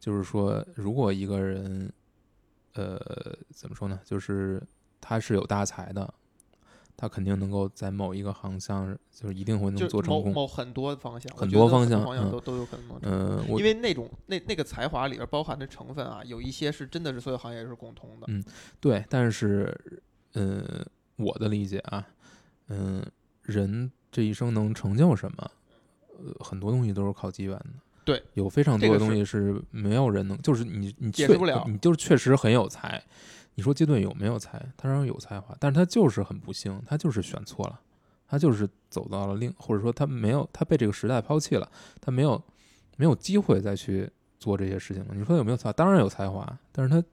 [0.00, 1.92] 就是说，如果一个人，
[2.72, 2.98] 呃，
[3.50, 4.66] 怎么说呢，就是
[5.02, 6.14] 他是有大才的，
[6.96, 10.32] 他肯定能够在某一个行向，就是一定会能做成功。
[10.32, 13.00] 某很多方向，很多方向嗯方向都都有可能能。
[13.02, 18.26] 嗯、我因为那种那那个才华里边包含的成分啊，有一些是真的是所有行业是共通的。
[18.28, 18.42] 嗯
[18.80, 19.78] 对，但是，
[20.32, 20.84] 呃，
[21.16, 22.06] 我的理解啊，
[22.68, 23.04] 嗯、
[23.42, 25.50] 人这一生能成就什么，
[26.18, 27.70] 呃，很多东西都是靠机缘的。
[28.06, 33.02] 对，有非常多的东西是没有人能，就是你你确解释不了你就是确实很有才。
[33.56, 34.58] 你说基顿有没有才？
[34.76, 37.80] 他当然有才华，但是他就是很不幸，他就是选错了，
[38.28, 41.68] 他就是走到了另，或者说他没有，他被这个时代抛弃了，
[42.00, 42.40] 他没有
[42.96, 45.08] 没有机会再去做这些事情了。
[45.12, 45.72] 你说他有没有才？
[45.72, 47.04] 当然有才华，但是他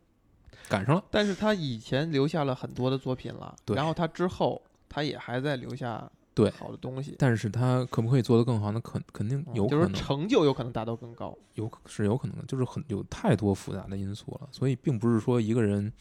[0.69, 1.03] 赶上了。
[1.10, 8.72] 但是他以前留下了很多的作品了，然后他之后他也还在留下对好的东西，但是他可不可以做得更好？
[8.72, 11.38] 那肯肯定嗯就是有可能，成就有可能达到更高。
[11.56, 15.91] 有是有可能的，就是很有太多复杂的因素了，所以并不是说一个人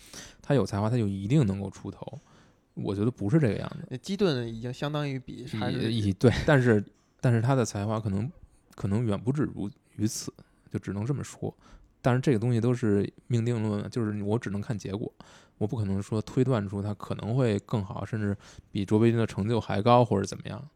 [0.40, 2.18] 他有才华他就一定能够出头，
[2.75, 3.87] 我觉得不是这个样子。
[3.90, 6.83] 那基顿已经相当于比还是以以对， 但是
[7.21, 8.31] 但是他的才华可能
[8.75, 10.33] 可能远不止如于此，
[10.71, 11.55] 就只能这么说。
[12.05, 15.12] 但是这个东西都是命定论，就是我只能看结果，
[15.62, 18.37] 我不可能说推断出他可能会更好，甚至
[18.72, 20.68] 比卓别林的成就还高或者怎么样，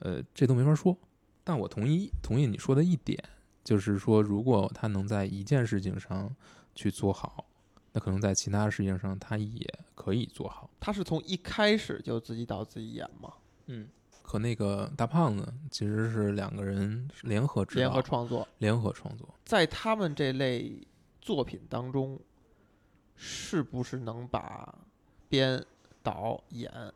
[0.00, 0.98] 呃，这都没法说。
[1.44, 3.22] 但我同意同意你说的一点，
[3.62, 6.28] 就是说如果他能在一件事情上
[6.74, 7.46] 去做好，
[7.92, 10.68] 那可能在其他事情上他也可以做好。
[10.80, 13.32] 他是从一开始就自己导自己演嘛，
[13.66, 13.86] 嗯，
[14.22, 19.32] 和那个大胖子其实是两个人联合制、联合创作，联合创作。
[19.44, 20.84] 在他们这类
[21.20, 22.18] 作品当中，
[23.24, 24.74] 是不是能把
[25.28, 25.64] 编
[26.02, 26.92] 导演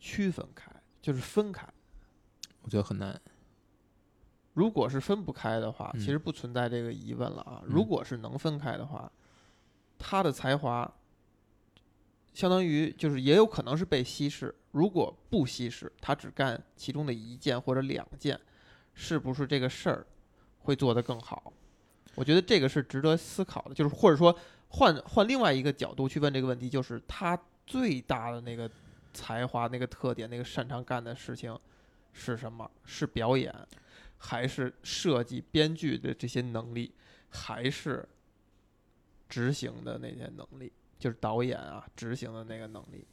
[0.00, 0.68] 区分开，
[1.00, 1.64] 就是分开？
[2.62, 3.18] 我觉得很难。
[4.52, 7.62] 如果是分不开的话，嗯其实不存在这个疑问了啊。
[7.62, 9.10] 嗯如果是能分开的话，
[9.96, 10.92] 他的才华
[12.34, 14.52] 相当于就是也有可能是被稀释。
[14.72, 18.38] 如果不稀释，他只干其中的一件或者两件，
[18.92, 20.04] 是不是这个事儿
[20.58, 21.52] 会做得更好？
[22.16, 24.36] 我觉得这个是值得思考的，就是或者说
[24.68, 28.70] 换换另外一个角度去问这个问题，就是他最大的那个
[29.12, 31.58] 才华、那个特点、那个擅长干的事情
[32.12, 32.70] 是什么？
[32.84, 33.54] 是表演，
[34.16, 36.92] 还是设计、编剧的这些能力，
[37.28, 38.06] 还是
[39.28, 40.72] 执行的那些能力？
[40.98, 43.06] 就是导演啊，执行的那个能力。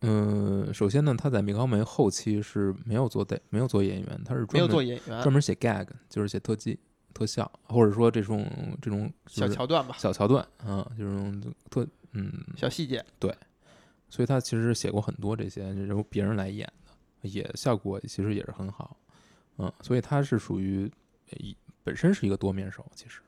[0.00, 6.78] 嗯，首先呢，他在米高梅后期是没有做的，没有做演员，他是没有专门做演员专，门写 gag，就是写特技、
[7.14, 8.48] 特效，或者说这种
[8.80, 13.04] 这种小桥段吧，小桥段啊，这种特嗯，小细节。
[13.18, 13.34] 对
[14.08, 18.96] 所以他其实写过很多这些由别人来演的，也效果其实也是很好，
[19.58, 20.90] 嗯，所以他是属于
[21.30, 23.20] 一本身是一个多面手，其实。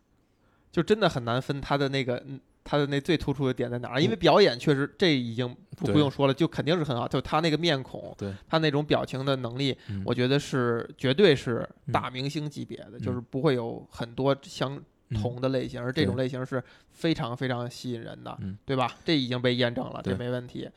[0.72, 2.40] 就真的很难分他的那个，嗯，
[2.70, 4.00] 他的那最突出的点在哪儿？
[4.00, 7.08] 因为表演确实这已经不不用说了，就肯定是很好。
[7.08, 14.80] 就他那个面孔，对他那种表情的能力，嗯我觉得是绝对是嗯大明星级别的，嗯就是不会有很多相
[15.20, 18.94] 同的类型，而这种类型是非常非常吸引人的，嗯对吧？
[19.04, 20.70] 这已经被验证了，这没问题。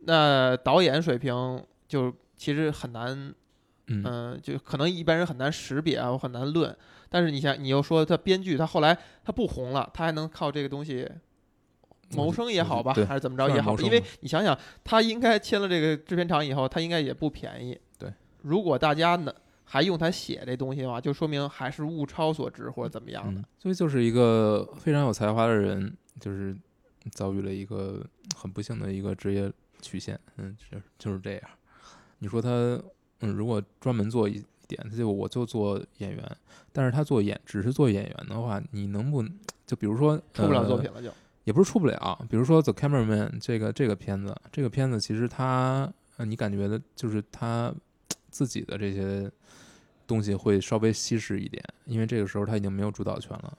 [0.00, 3.32] 那导演水平就其实很难，
[3.86, 6.76] 嗯嗯、就可能一般人很难识别啊，我很难论。
[7.08, 11.08] 但是你想，你又说他编剧，他后来他不红了，他还能靠这个东西
[12.10, 17.78] 谋生也好吧，还是怎么着也好，因为你想想，他应该签了这个制片厂以后，他应该也不便宜。
[17.98, 19.32] 对，如果大家呢
[19.64, 23.40] 还用他写这东西的话，就说明还是物超所值或者怎么样的。
[23.40, 26.56] 嗯，所以就是一个非常有才华的人，就是
[27.12, 28.02] 遭遇了一个
[28.34, 31.42] 很不幸的一个职业曲线，嗯，就是就是这样。
[32.20, 32.48] 你说他，
[33.20, 36.36] 嗯，如果专门做一点，他就我就做演员，
[36.72, 39.22] 但是他做演只是做演员的话，你能不
[39.66, 41.12] 就比如说出不了作呃品了就。
[41.48, 47.74] 也不是出不了，比如说《The Cameraman》这个这个片子，这个片子其实它，呃，你感觉的就是他
[48.28, 49.32] 自己的这些
[50.06, 53.56] 东西会稍微稀释一点，因为这个时候他已经没有主导权了，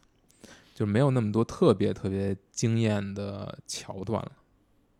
[0.75, 4.33] 就没有那么多特别特别惊艳的桥段了，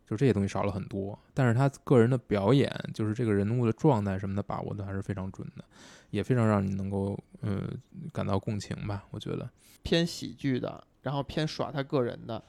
[0.04, 1.16] 就这些东西少了很多。
[1.32, 5.64] 但是他个人的表演，就是这个人物的状态什么的把握的还是非常准的，
[6.10, 7.70] 也非常让你能够呃
[8.12, 9.48] 感到共情吧，我觉得。
[9.84, 12.42] 偏喜剧的，然后偏耍他个人的，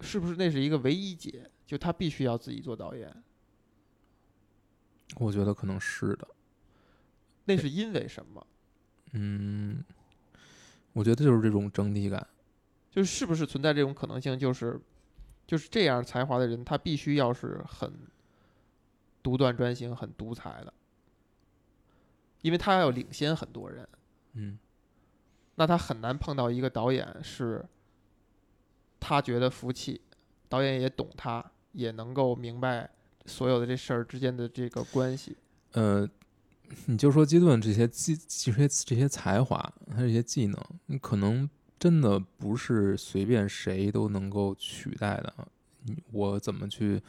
[0.00, 1.50] 是不是那是一个唯一解？
[1.66, 3.14] 就他必须要自己做导演，
[5.16, 6.26] 我觉得可能是的。
[7.44, 8.46] 那是因为什么？
[9.12, 9.84] 嗯，
[10.92, 12.26] 我觉得就是这种整体感。
[12.90, 14.36] 就是是不是存在这种可能性？
[14.36, 14.80] 就是
[15.46, 17.92] 就是这样才华的人，他必须要是很
[19.22, 20.74] 独断专行、很独裁的，
[22.42, 23.88] 因为他要领先很多人，
[24.32, 24.58] 嗯
[25.54, 27.64] 那他很难碰到一个导演是
[29.00, 30.00] 他觉得服气，
[30.48, 32.88] 导演也懂他，也能够明白
[33.24, 35.36] 所有的这事儿之间的这个关系。
[35.72, 36.08] 呃，
[36.86, 39.58] 你就说基顿这些技这些这些才华，
[39.90, 45.32] 他这些技能，你可能真的不是随便谁都能够取代的。
[45.84, 47.02] 你我怎么去？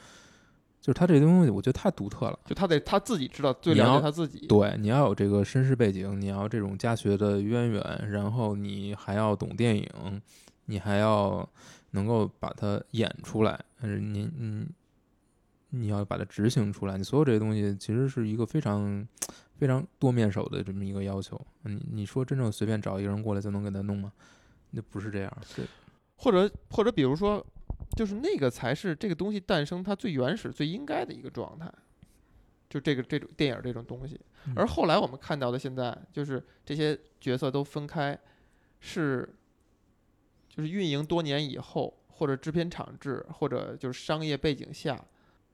[0.79, 2.39] 就是他这东西，我觉得太独特了。
[2.43, 4.47] 就他得他自己知道，最了解他自己。
[4.47, 10.21] 对，你要有这个身世背景，你要这种家学的渊源，然后你还要懂电影，
[10.65, 11.47] 你还要
[11.91, 14.67] 能够把它演出来，但是，你你
[15.69, 19.07] 你要把它执行出来，你所有这些东西其实是一个非常
[19.55, 21.39] 非常多面手的这么一个要求。
[21.63, 24.11] 你你说真正随便找一个人过来就能给他弄吗？
[24.71, 25.37] 那不是这样。
[25.55, 25.65] 对，
[26.15, 27.45] 或者或者比如说，
[27.95, 31.71] 就是那个才是这个东西诞生它最原始、最应该的一个状态，
[32.69, 34.19] 就这个这种电影这种东西。
[34.47, 38.17] 嗯而后来我们看到的现在，就是这些角色都分开，
[38.79, 39.29] 是
[40.53, 45.01] 就是运营多年以后，或者制片厂制，或者就是商业背景下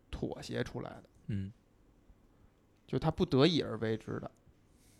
[0.09, 1.53] 妥协出来的，嗯
[2.87, 4.31] 就他不得已而为之的，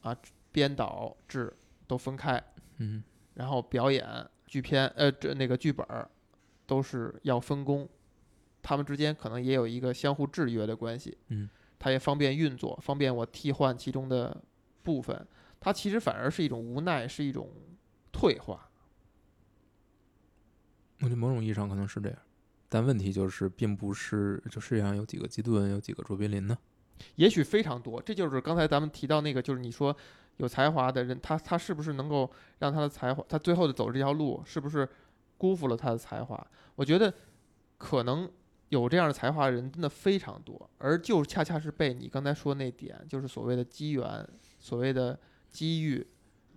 [0.02, 0.16] 啊，
[0.52, 1.52] 编导制
[1.88, 2.42] 都分开，
[2.78, 4.06] 嗯然后表演、
[4.46, 6.10] 剧片，呃，这那个剧本儿
[6.66, 7.88] 都是要分工，
[8.62, 11.18] 他们之间可能也有一个相互制约的关系。
[11.30, 14.36] 嗯，它也方便运作，方便我替换其中的
[14.84, 15.26] 部分。
[15.60, 17.50] 它其实反而是一种无奈，是一种
[18.12, 18.67] 退化。
[21.00, 22.18] 我觉得某种意义上可能是这样，
[22.70, 26.58] 但问题就是，并不是就世界上有几个基顿，有几个卓别林呢？
[27.16, 29.96] 也许非常多，这就是刚才咱们提到那个，就是你说
[30.38, 32.30] 有才华的人，他他是不是能够
[32.60, 34.90] 让他的才华，他最后的走这条路，是不是
[35.38, 36.48] 辜负了他的才华？
[36.76, 37.14] 我觉得
[37.78, 38.28] 可能
[38.70, 44.28] 有这样的才华的人真的非常多，而就恰恰是被你刚才说那点，就是所谓的机缘、
[44.60, 45.20] 所谓的
[45.52, 46.06] 机遇，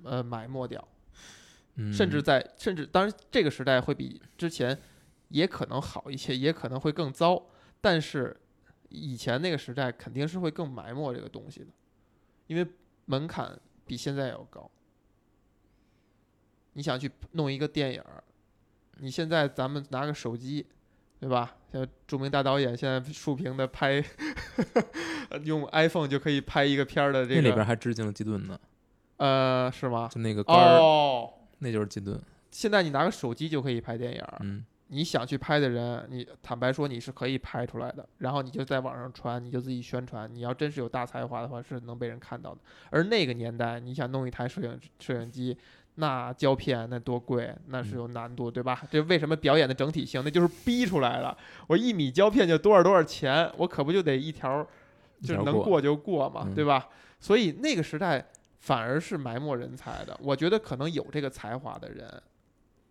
[0.02, 0.82] 呃，埋没掉。
[1.76, 4.76] 嗯，甚至在甚至当然这个时代会比之前
[5.28, 7.42] 也可能好一些，也可能会更糟，
[7.80, 8.36] 但是
[8.88, 11.66] 以前那个时代肯定是会更埋没这个东西的，
[12.46, 12.66] 因为
[13.06, 14.70] 门槛比现在要高。
[16.72, 18.22] 你想去弄一个电影儿，
[18.98, 20.64] 你现在咱们拿个手机，
[21.18, 21.56] 对吧？
[21.72, 24.02] 像著名大导演现在竖屏的拍，
[25.44, 28.58] 用 iPhone 就可以拍一个片儿的这那里边个，还致敬了基顿呢，
[29.16, 30.08] 呃，是吗？
[30.12, 32.20] 就那个杆儿，哦，那就是金盾。
[32.50, 40.28] 现在你拿个手机就可以拍电影儿，嗯你想去拍的人，你坦白说你是可以拍出来的，然后你就在网上传，你就自己宣传。
[40.34, 42.60] 你要真是有大才华的话，是能被人看到的。
[42.90, 45.56] 而那个年代，你想弄一台摄影摄影机，
[45.94, 48.82] 那胶片那多贵，那是有难度，对吧？
[48.90, 50.20] 这为什么表演的整体性？
[50.24, 51.38] 那就是逼出来了。
[51.68, 54.66] 我一米胶片就多少多少钱，我可不就得一条，
[55.22, 56.88] 就是能过就过嘛，嗯对吧？
[57.20, 58.26] 所以那个时代
[58.60, 60.16] 反而是埋没人才的。
[60.22, 62.22] 我觉得可能有这个才华的人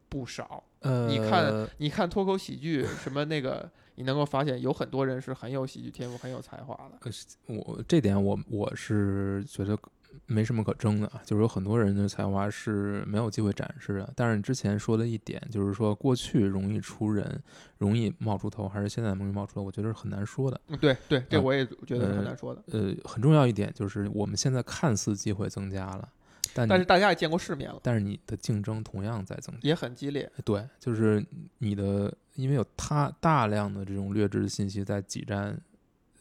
[0.09, 0.63] 不少。
[0.79, 7.11] 呃，你看你看脱口喜剧什么那个，你能够发现有很多人是很有喜剧天赋、很有才华的。
[7.47, 9.77] 我这点我我是觉得
[10.25, 14.13] 没什么可争的啊，就是有很多人的才华是没有机会展示的。
[14.15, 17.41] 但是你之前说的一点，就是说过去容易出人，
[17.77, 20.61] 容易冒出头，还是现在容易冒出头，我觉得是很难说的。
[20.67, 22.63] 嗯，对对，这啊我也觉得很呃难说的。
[22.71, 26.07] 呃，很重要一点就是我们现在看似机会增加了，
[26.53, 29.59] 但但是大家也见过世面了，但是你的竞争同样在增加。
[29.61, 30.31] 也很激烈。
[30.45, 31.25] 对，就是
[31.57, 35.59] 你的，因为有他大量的这种劣质的信息在挤占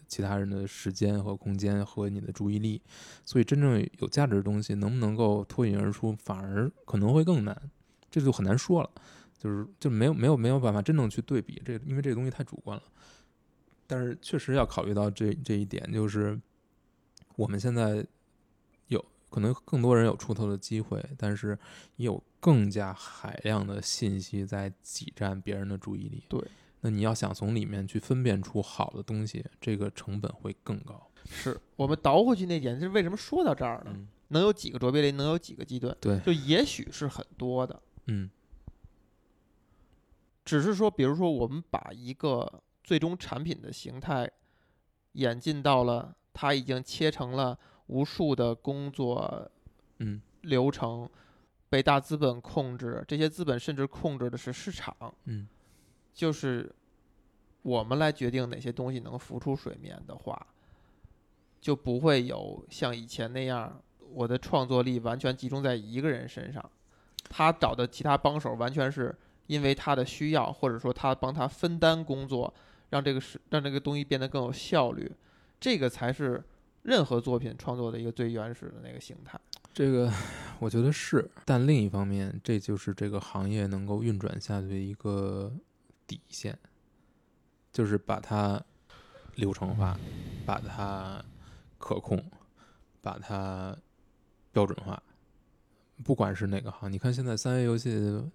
[0.09, 2.83] 其他人的时间和空间和你的注意力，
[3.25, 7.71] 所以真正有价值的东西能不能够脱颖而出，反而可能会更难，
[8.11, 8.90] 这就很难说了。
[9.38, 12.83] 就是就没有没有没有办法真正去对比这，因为这个东西太主观了。
[13.87, 16.37] 但是确实要考虑到这这一点，就是
[17.37, 18.05] 我们现在
[18.88, 21.57] 有可能更多人有出头的机会，但是
[21.97, 26.25] 也有更加海量的信息在挤占别人的注意力。
[26.29, 26.42] 对，
[26.81, 31.11] 那你要想从里面去分辨出好的东西，这个成本会更高。
[31.25, 33.93] 是我们倒回去那点，是为什么说到这儿呢？
[33.95, 35.97] 嗯能有几个卓别林，能有几个基顿？
[35.99, 38.29] 对就也许是很多的，嗯
[40.45, 44.31] 只是说，比如说我们把一个最终产品的形态
[45.12, 49.51] 演进到了它已经切成了无数的工作
[49.99, 51.09] 嗯流程，
[51.71, 55.49] 被大资本控制，这些资本甚至控制的是市场，嗯
[56.18, 56.68] 就是
[57.62, 60.48] 我们来决定哪些东西能浮出水面的话，
[61.61, 63.81] 就不会有像以前那样，
[64.12, 66.70] 我的创作力完全集中在一个人身上，
[67.31, 69.14] 他找的其他帮手完全是
[69.46, 72.52] 因为他的需要，或者说他帮他分担工作，
[72.90, 75.12] 让这个是让这个东西变得更有效率，
[75.61, 76.42] 这个才是
[76.83, 79.38] 任何作品创作的一个最原始的那个形态。
[79.72, 80.12] 这个
[80.59, 85.52] 我觉得是，但另一方面，这就是这个行业能够运转下去的一个
[86.09, 86.59] 底线，
[87.73, 88.61] 就是把它
[89.37, 89.97] 流程化，
[90.44, 91.25] 把它
[91.79, 92.21] 可控，
[93.01, 93.77] 把它
[94.51, 95.01] 标准化。
[96.05, 97.90] 不管是哪个行，你看现在三 A 游戏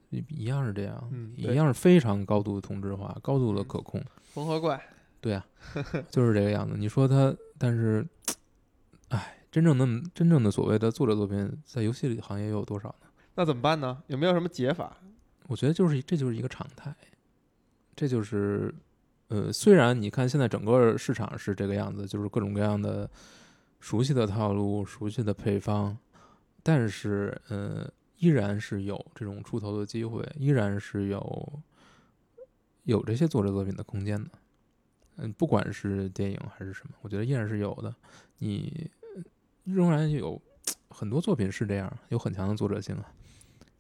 [0.09, 4.03] 一一样是这样，嗯一样是非常高度的同质化，高度的嗯可控。
[4.33, 4.81] 缝合怪，
[5.21, 5.45] 对啊，
[6.12, 6.75] 就是这个样子。
[6.77, 8.05] 你说它，但是，
[9.09, 13.07] 哎，真正的真正的所谓的作者作品，在游戏里行业又有多少呢？
[13.36, 14.03] 那怎么办呢？
[14.07, 14.97] 有没有什么解法？
[15.47, 16.93] 我觉得就是这就是一个常态，
[17.95, 18.73] 这就是，
[19.27, 23.10] 呃，虽然你看现在整个市场是这个样子，就是各种各样的
[23.79, 25.97] 熟悉的套路、熟悉的配方，
[26.62, 31.60] 但是，呃，依然是有这种出头的机会，依然是有
[32.84, 34.29] 有这些作者作品的空间的。
[35.17, 37.93] 嗯，不管是电影还是什么，我觉得依然是有的。
[38.39, 38.89] 你
[39.65, 40.41] 仍然有
[40.89, 43.12] 很多作品是这样，有很强的作者性啊。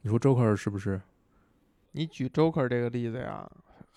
[0.01, 1.01] 你说 Joker 是不是？
[1.93, 3.49] 你举 Joker 这个例子呀，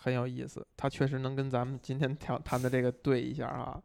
[0.06, 3.82] 很有意思，它确实能跟咱们今天 谈谈的这个对一下啊。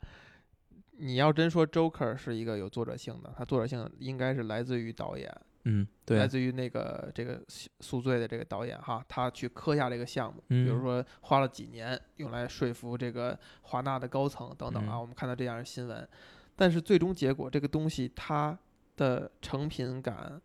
[0.92, 16.08] 你要真说 Joker 是一个有作者性的，它作者性应该是来自于导演，嗯，对啊，来自于那个这个宿宿醉的这个导演哈，他去磕下这个项目，嗯比如说花了几年用来说服这个华纳的高层等等啊，嗯我们看到这样的新闻，
[16.56, 18.56] 但是最终结果这个东西它
[18.96, 20.40] 的成品感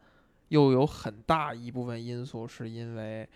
[0.48, 3.28] 又有很大一部分因素是因为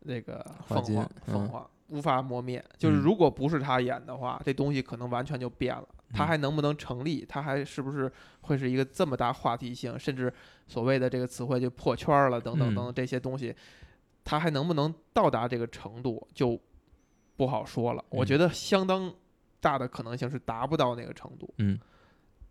[0.00, 5.86] 那个凤凰凤嗯凰无法磨灭，就是嗯如果不是他演的话，这东西可能完全就变了。
[6.12, 7.24] 他嗯还能不能成立？
[7.28, 8.10] 他还是不是
[8.42, 10.32] 会是一个这么大话题性，甚至
[10.66, 13.54] 所谓的这个词汇就破圈了等等等等嗯这些东西，
[14.24, 16.58] 他还能不能到达这个程度就
[17.36, 18.04] 不好说了。
[18.08, 19.12] 我嗯觉得相当
[19.60, 21.52] 大的可能性是达不到那个程度。
[21.58, 21.78] 嗯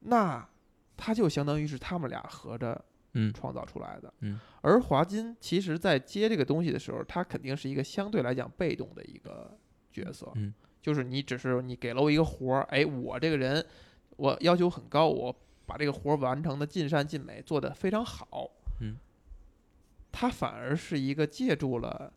[0.02, 0.48] 那
[0.96, 2.80] 他就相当于是他们俩合着
[3.18, 4.14] 嗯创造出来的。
[4.22, 9.58] 嗯而华金其实在接这个东西的时候，他肯定是一个相对来讲被动的一个
[9.92, 10.32] 角色。
[10.36, 13.66] 嗯就是你只是你给了我一个活儿，哎，我这个人
[14.16, 18.50] 我要求很高，我把这个活儿完成的尽善尽美，做得非常好。
[18.80, 18.96] 嗯，
[20.12, 22.14] 他反而是一个借助了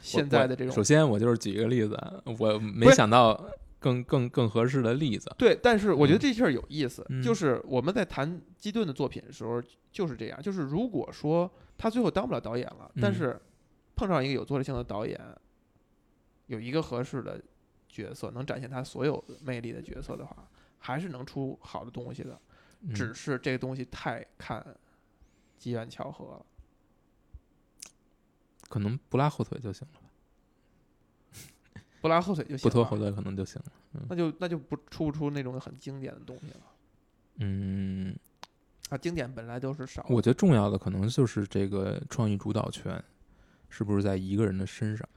[0.00, 3.38] 现在的这种首先，我就是举一个例子啊，我没想到
[3.78, 5.32] 更更更合适的例子。
[5.38, 13.40] 对，但是我觉得嗯这事儿有意思，嗯就是我们在谈基顿的作品的时候就是这样，就是如果说他最后当不了导演了，但嗯是
[13.94, 15.20] 碰上一个有作者性的导演，
[16.46, 17.42] 有一个合适的
[17.88, 22.38] 角色能展现他所有魅力的角色的话，还是能出好的东西的。
[22.80, 24.64] 嗯只是这个东西太看
[25.56, 26.46] 机缘巧合了。
[28.68, 30.07] 可能不拉后腿就行了，
[32.00, 34.02] 不拉后腿就行了，不拖后腿可能就行了。
[34.08, 36.60] 那就那就不出不出那种很经典的东西了。
[37.40, 38.16] 嗯，
[38.90, 43.02] 啊，经典本来都是少，我觉得重要的可能就是这个创意主导权
[43.68, 45.08] 是不是在一个人的身上。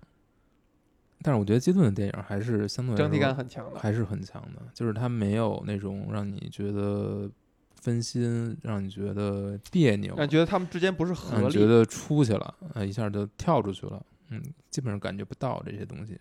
[1.24, 3.80] 但是我觉得基顿的电影还是相对整体感很强的。
[3.80, 7.30] 还是很强的，就是他没有那种让你觉得
[7.76, 16.20] 分心，让你觉得别扭，让你觉得他们之间不是让合觉得出去了，啊，一下就跳出去了，嗯，基本上感觉不到这些东西，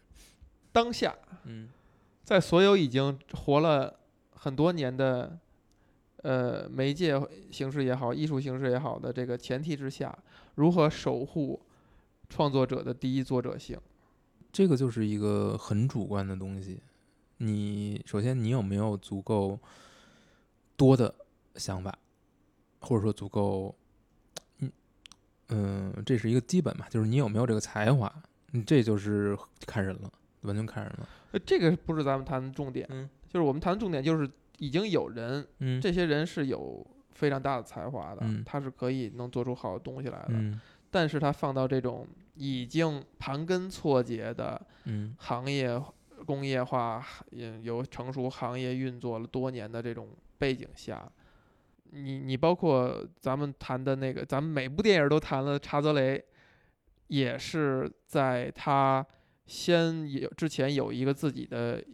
[0.73, 1.69] 当下，嗯
[2.25, 3.99] 在所有已经活了
[4.35, 5.39] 很多年的
[6.19, 10.17] 呃媒介形式也好，艺术形式也好的这个前提之下，
[10.55, 11.61] 如何守护
[12.29, 13.79] 创作者的第一作者性？
[14.53, 16.81] 这个就是一个很主观的东西。
[17.39, 19.59] 你首先你有没有足够
[20.77, 21.15] 多的
[21.57, 21.99] 想法，
[22.81, 23.75] 或者说足够，
[24.59, 24.71] 嗯
[25.49, 28.13] 嗯，这是一个基本嘛，就是你有没有这个才华，
[28.53, 30.13] 嗯这就是看人了，
[30.43, 31.09] 完全看人了。
[31.33, 33.09] 呃，这个不是咱们谈的重点，嗯。
[33.29, 34.29] 就是我们谈的重点就是
[34.59, 38.43] 已经有人，嗯，这些人是有非常大的才华的，嗯。
[38.45, 40.61] 他是可以能做出好的东西来的，嗯。
[40.91, 45.15] 但是他放到这种已经盘根错节的嗯。
[45.19, 45.81] 行业
[46.27, 51.11] 工业化，也有成熟行业运作了多年的这种背景下，
[51.93, 56.23] 你你包括咱们谈的那个，咱们每部电影都谈了查泽雷，
[57.07, 59.05] 也是在他
[59.51, 61.85] 先有之前有一个自己的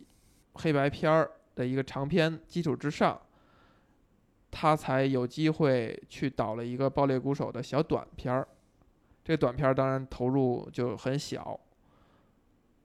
[0.56, 3.18] 黑白片儿的一个长片基础之上，
[4.50, 8.46] 他才有机会去导了一个《爆裂鼓手》的小短片儿。
[9.24, 11.58] 这个短片儿当然投入就很小，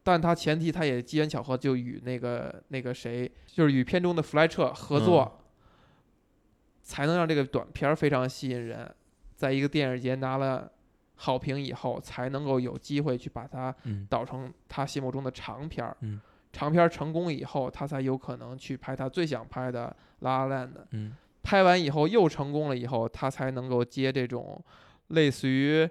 [0.04, 5.42] 但他前提他也机缘巧合就与那个那个谁，就是与片中的弗莱彻合作，
[6.82, 8.90] 才能让这个短片儿非常吸引人，
[9.36, 10.72] 在一个电影节拿了
[11.24, 15.96] 好评以后，才能够有机会去把它嗯导成他心目中的长片儿。
[16.02, 16.20] 嗯
[16.52, 20.70] 长片儿成功以后，他才有可能去拍他最想拍的《La La Land》。
[20.92, 24.60] 嗯拍完以后又成功了以后，他才能够接这种
[25.10, 25.88] 类似于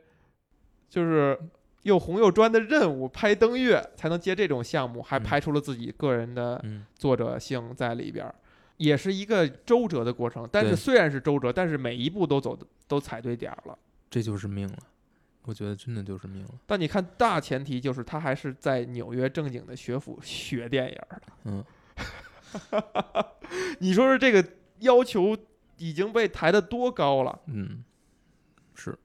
[0.89, 1.39] 就是
[1.83, 8.35] 又红又专的任务，拍登月才能接这种项目，还嗯拍出了自己个人的嗯作者性在里边儿，
[8.78, 10.47] 也是一个周折的过程。
[10.53, 13.78] 但是虽然是周折，但是每一步都走的都踩对点儿了。
[14.11, 14.78] 这就是命了。
[15.45, 16.51] 我觉得真的就是命了。
[16.66, 21.32] 但你看，大前提就是他还是在纽约正经的学府学电影儿的。
[21.45, 21.64] 嗯，
[23.80, 24.47] 你说说这个
[24.80, 25.36] 要求
[25.78, 27.41] 已经被抬得多高了？
[27.47, 27.82] 嗯，
[28.74, 28.99] 是，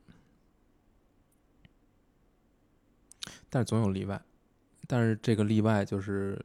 [3.49, 4.21] 但是总有例外，
[4.87, 6.39] 但是这个例外就是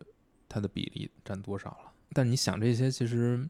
[0.49, 1.93] 它的比例占多少了。
[2.13, 3.49] 但你想这些，其实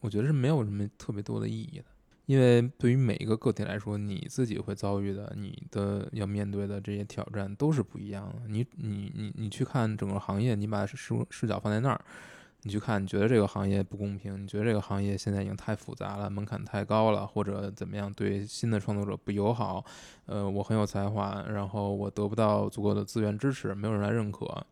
[0.00, 1.84] 我觉得是没有什么特别多的意义的，
[2.26, 8.48] 因为对于每一个个体来说，你自己会遭遇的，你的要面对的这些挑战都是不一样的。
[8.48, 10.96] 你你你你去看整个行业，你把视
[11.30, 12.00] 视角放在那儿。
[12.64, 19.84] 你去看，你觉得这个行业不公平，你觉得这个行业现在已经太复杂了，门槛太高了，或者怎么样，对新的创作者不友好。
[20.26, 24.64] 呃，我很有才华，然后我得不到足够的资源支持，没有人来认可。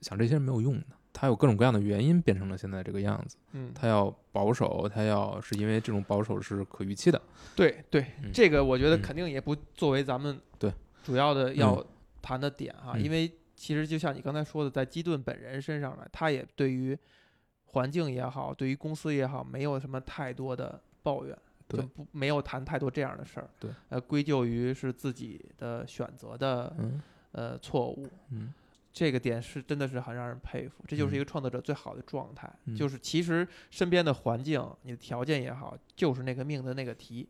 [0.00, 3.36] 想这些是没有用的，他有各种各样的原因变成了现在这个样子。
[3.52, 7.20] 嗯，他要保守，他要是因为这种保守是可预期的。
[7.56, 11.84] 对对，嗯这个我觉得嗯肯定也不作为咱们对主要的要
[12.22, 16.96] 谈的点哈，嗯因为其实就像你刚才说的，在基顿本人身上呢，他也对于
[17.64, 21.36] 环境也好，对于公司也好，没有什么太多的抱怨，
[21.68, 23.50] 就对不没有谈太多这样的事儿。
[23.58, 27.02] 对，呃，归咎于是自己的选择的嗯
[27.32, 28.08] 呃错误。
[28.30, 28.54] 嗯
[28.98, 37.28] 这个点是真的是很让人佩服，这就是一嗯个创作者最好的状态，嗯就是其实身边的环境、你的条件也好，就是那个命的那个题。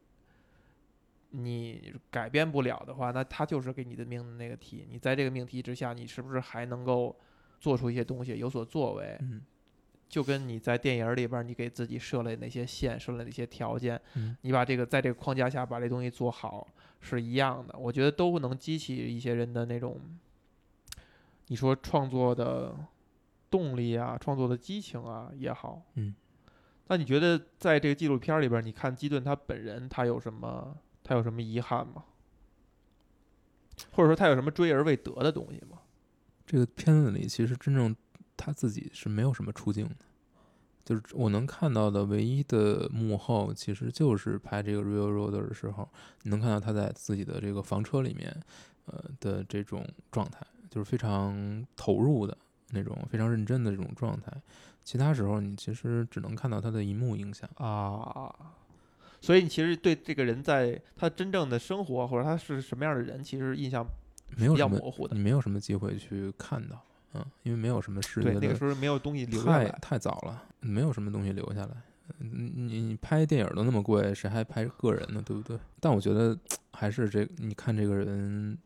[1.33, 4.87] 你改变不了的话，那他就是给你的命的那个题。
[4.91, 7.15] 你在这个命题之下，你是不是还能够
[7.61, 9.19] 做出一些东西，有所作为？
[9.21, 9.43] 嗯
[10.09, 16.67] 就跟你在电影里边，你给自己设了哪些线，设了哪些条件，嗯你把这个在这个框架下把这东西做好
[17.03, 17.79] 是一样的。
[17.79, 20.01] 我觉得都能激起一些人的那种，
[21.49, 22.75] 你说创作的
[23.51, 25.83] 动力啊，创作的激情啊也好。
[25.95, 26.15] 嗯。
[26.91, 30.75] 那你觉得在这个纪录片里边，你看基顿他本人他有什么
[31.05, 32.05] 他有什么遗憾吗？
[33.93, 35.79] 或者说他有什么追而未得的东西吗？
[36.47, 37.95] 这个片子里其实真正
[38.37, 39.97] 他自己是没有什么出镜的，
[40.83, 45.87] 就是我能看到的唯一的幕后，其实就是拍这个《Real Road》的时候，
[46.23, 48.35] 你能看到他在自己的这个房车里面，
[48.87, 50.41] 呃的这种状态，
[50.71, 52.37] 就是非常投入的
[52.71, 54.33] 那种，非常认真的这种状态。
[54.85, 57.49] 其他时候，你其实只能看到他的一幕影像。
[57.57, 58.35] 啊，
[59.21, 63.87] 所以你其实对这个人在他真正的生活或者他是什么样的人，其实印象
[64.31, 66.83] 比较没有什么模糊的你没有什么机会去看到，
[67.15, 69.69] 嗯，因为没有什么视对觉，的那个时候没有东西留下来。
[69.83, 71.77] 太早了，没有什么东西留下来。
[72.19, 75.23] 你你你拍电影都那么贵，谁还拍个人呢？
[75.27, 75.59] 对不对？
[75.79, 76.35] 但我觉得
[76.73, 78.57] 还是这，你看这个人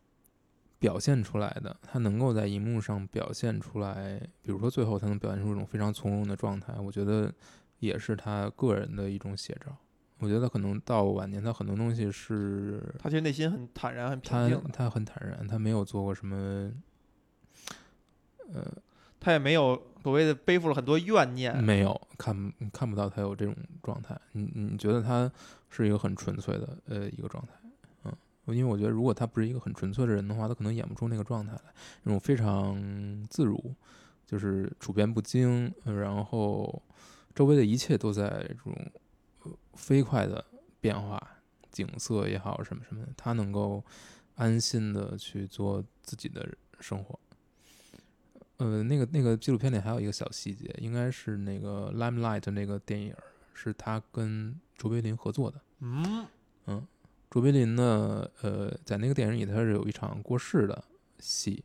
[0.83, 7.33] 表现出来的，他能够在荧幕上表现出来，比如说最后他能表现出一种非常从容的状态，我觉得
[7.79, 9.73] 也是他个人的一种写照。
[10.17, 14.69] 我觉得可能到晚年，他很多东西是他其实内心很坦然、很平他静的。
[14.73, 16.69] 他很坦然，他没有做过什么，
[18.51, 18.69] 呃，
[19.21, 21.63] 他也没有所谓的背负了很多怨念。
[21.63, 25.31] 没有看看不到他有这种状态，你你觉得他
[25.69, 27.62] 是一个很纯粹的呃一个状态，嗯，
[28.47, 31.73] 因为我觉得如果他不是一个很纯粹的人的话，他可能演不出那个状态来，
[32.03, 33.73] 那种非常自如，
[34.25, 36.81] 就是处变不惊，呃然后
[37.33, 38.75] 周围的一切都在这种
[39.43, 40.43] 呃飞快的
[40.81, 41.21] 变化，
[41.71, 43.83] 景色也好什么什么的，他能够
[44.35, 46.47] 安心的去做自己的
[46.79, 47.17] 生活。
[48.57, 53.13] 呃，那个那个纪录片里还有一个小细节，应该是那个《Limelight》那个电影，
[53.53, 55.59] 是他跟卓别林合作的。
[55.79, 56.25] 嗯
[56.67, 56.87] 嗯，
[57.33, 60.83] 卓别林呢，呃，在那个电影里他是有一场过世的
[61.17, 61.63] 戏，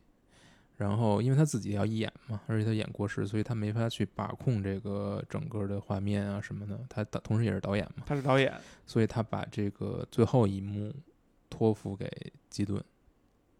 [0.77, 6.83] 然后因为他自己要演嘛，而且他演过世，所以他没法去把控这个整个的画面啊什么的。
[6.89, 8.51] 他同时也是导演嘛，他是导演。
[8.87, 10.91] 所以他把这个最后一幕
[11.51, 12.09] 托付给
[12.49, 12.83] 基顿，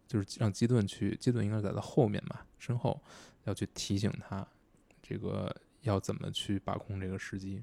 [0.08, 3.00] 就是让基顿去，基顿应该是在他后面吧，身后
[3.44, 4.44] 要去提醒他，
[5.00, 7.62] 这个要怎么去把控这个时机。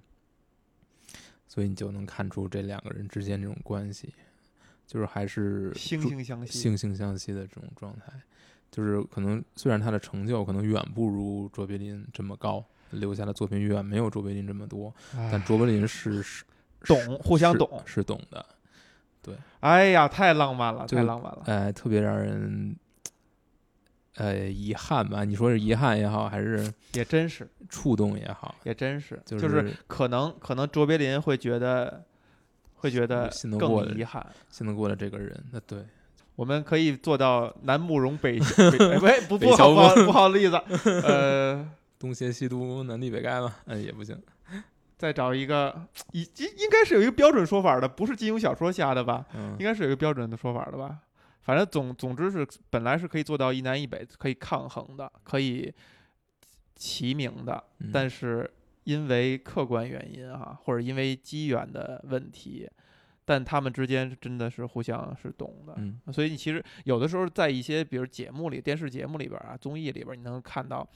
[1.50, 4.14] 所以你就能看出这两个人之间这种关系，
[4.88, 6.68] 就是还是惺惺相惜。
[6.68, 8.06] 惺惺相惜的这种状态。
[8.70, 16.44] 就是可能虽然他的成就可能远不如卓别林这么高，留下的作品远没有卓别林这么多，但哎卓别林是是
[16.84, 17.82] 懂，互相懂。
[17.86, 18.46] 是懂的。
[19.22, 21.44] 对哎呀，太浪漫了，就太浪漫了。
[21.46, 22.76] 哎，特别让人，
[24.16, 25.24] 呃，遗憾吧？
[25.24, 32.04] 你说是遗憾也好，还是也真是，触动也好，也真是，就就是可能可能卓别林会觉得，
[32.78, 34.26] 会觉得更遗憾。
[34.50, 35.86] 信得过的这个人，那对，
[36.36, 38.40] 我们可以做到南慕容北
[38.80, 40.56] 北，哎喂，不不好不好不好例子，
[41.04, 41.68] 呃，
[42.00, 44.18] 东邪西毒，南帝北丐嘛，嗯，也不行。
[44.98, 49.26] 再找一个，应应应该是有一个标准说法的，不是金庸小说下的吧？
[49.36, 50.98] 嗯应该是有一个标准的说法的吧？
[51.44, 55.72] 反正总总之是本来是可以做到一南一北，可以抗衡的，可以
[56.76, 58.50] 齐名的，嗯但是
[58.88, 62.66] 因为客观原因啊，或者因为机缘的问题，
[63.26, 65.74] 但他们之间真的是互相是懂的。
[65.76, 70.88] 嗯所以你其实有的时候在一些比如节目里、电视节目里边啊、综艺里边，你能看到，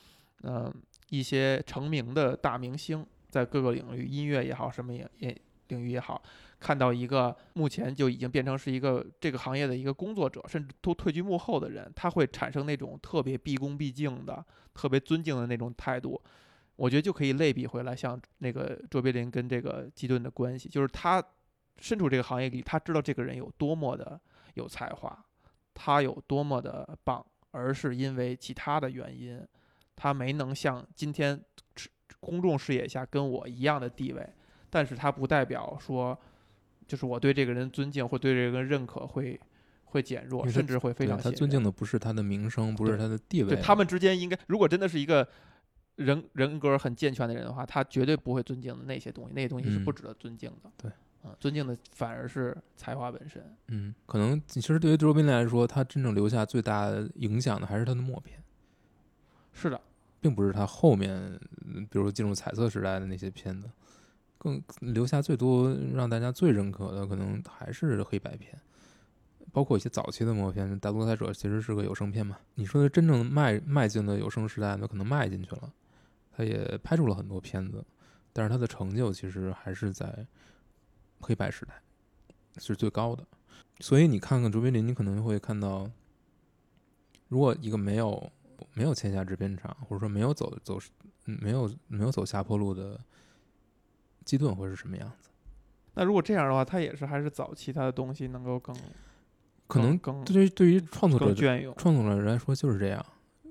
[0.43, 0.73] 嗯、
[1.09, 5.37] 一些成名的大明星在各个领域，音乐也好，什么也也
[5.67, 6.23] 领域也好，
[6.61, 14.41] 看到一个目前就已经变成是一个这个行业的一个工作者，甚至都退居幕后的人，他会产生那种特别毕恭毕敬的、
[14.73, 16.21] 特别尊敬的那种态度。
[16.75, 21.23] 我觉得就可以类比回来，像那个卓别林跟这个基顿的关系，就是他
[21.79, 24.19] 身处这个行业里，他知道这个人有多么的
[24.55, 25.25] 有才华，
[25.73, 29.39] 他有多么的棒，而是因为其他的原因，
[29.95, 31.39] 他没能像今天
[32.19, 34.27] 公众视野下跟我一样的地位。
[34.73, 36.17] 但是他不代表说，
[36.87, 39.37] 就是我对这个人尊敬或对这个人认可会
[39.83, 45.27] 会减弱，甚至会非常他尊敬的不是他的名声，不是他的地位，对他们之间应该，如果真的是一个
[46.05, 50.71] 人人格很健全的人的话，他绝对不会尊敬的那些东西，那些东西是不嗯值得尊敬的。
[50.77, 50.91] 对，
[51.23, 53.43] 嗯，尊敬的反而是才华本身。
[53.67, 58.41] 嗯，可能其实对于卓别林来说，他真正留下最大影响的还是他的默片，
[59.53, 59.79] 是的，
[60.19, 61.15] 并不是他后面，
[61.65, 63.69] 嗯比如说进入彩色时代的那些片子，
[64.37, 68.59] 更留下最多让大家最认可的，可能还是黑白片，
[69.51, 72.37] 包括一些早期的默片，《大独裁者》其实是个有声片嘛。
[72.55, 75.71] 你说的真正迈迈进的有声时代那，可能迈进去了，
[76.31, 77.83] 他也拍出了很多片子，
[78.33, 80.25] 但是他的成就其实还是在
[81.19, 81.73] 黑白时代
[82.57, 83.25] 是最高的。
[83.79, 85.89] 所以你看看卓别林，你可能会看到，
[87.29, 88.31] 如果一个没有
[88.73, 90.79] 没有签下制片厂，或者说没有走走
[91.25, 92.99] 嗯没有没有走下坡路的
[94.23, 95.29] 基顿会是什么样子？
[95.93, 98.75] 那如果这样的话，他也是还是早期他的东西能够更
[99.67, 101.75] 可能更对于对于创作者更隽永。
[101.77, 103.05] 创作者来说就是这样，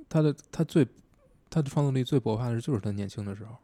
[0.09, 0.87] 他的他最
[1.51, 3.57] 他的创作力最勃发的就是他年轻的时候。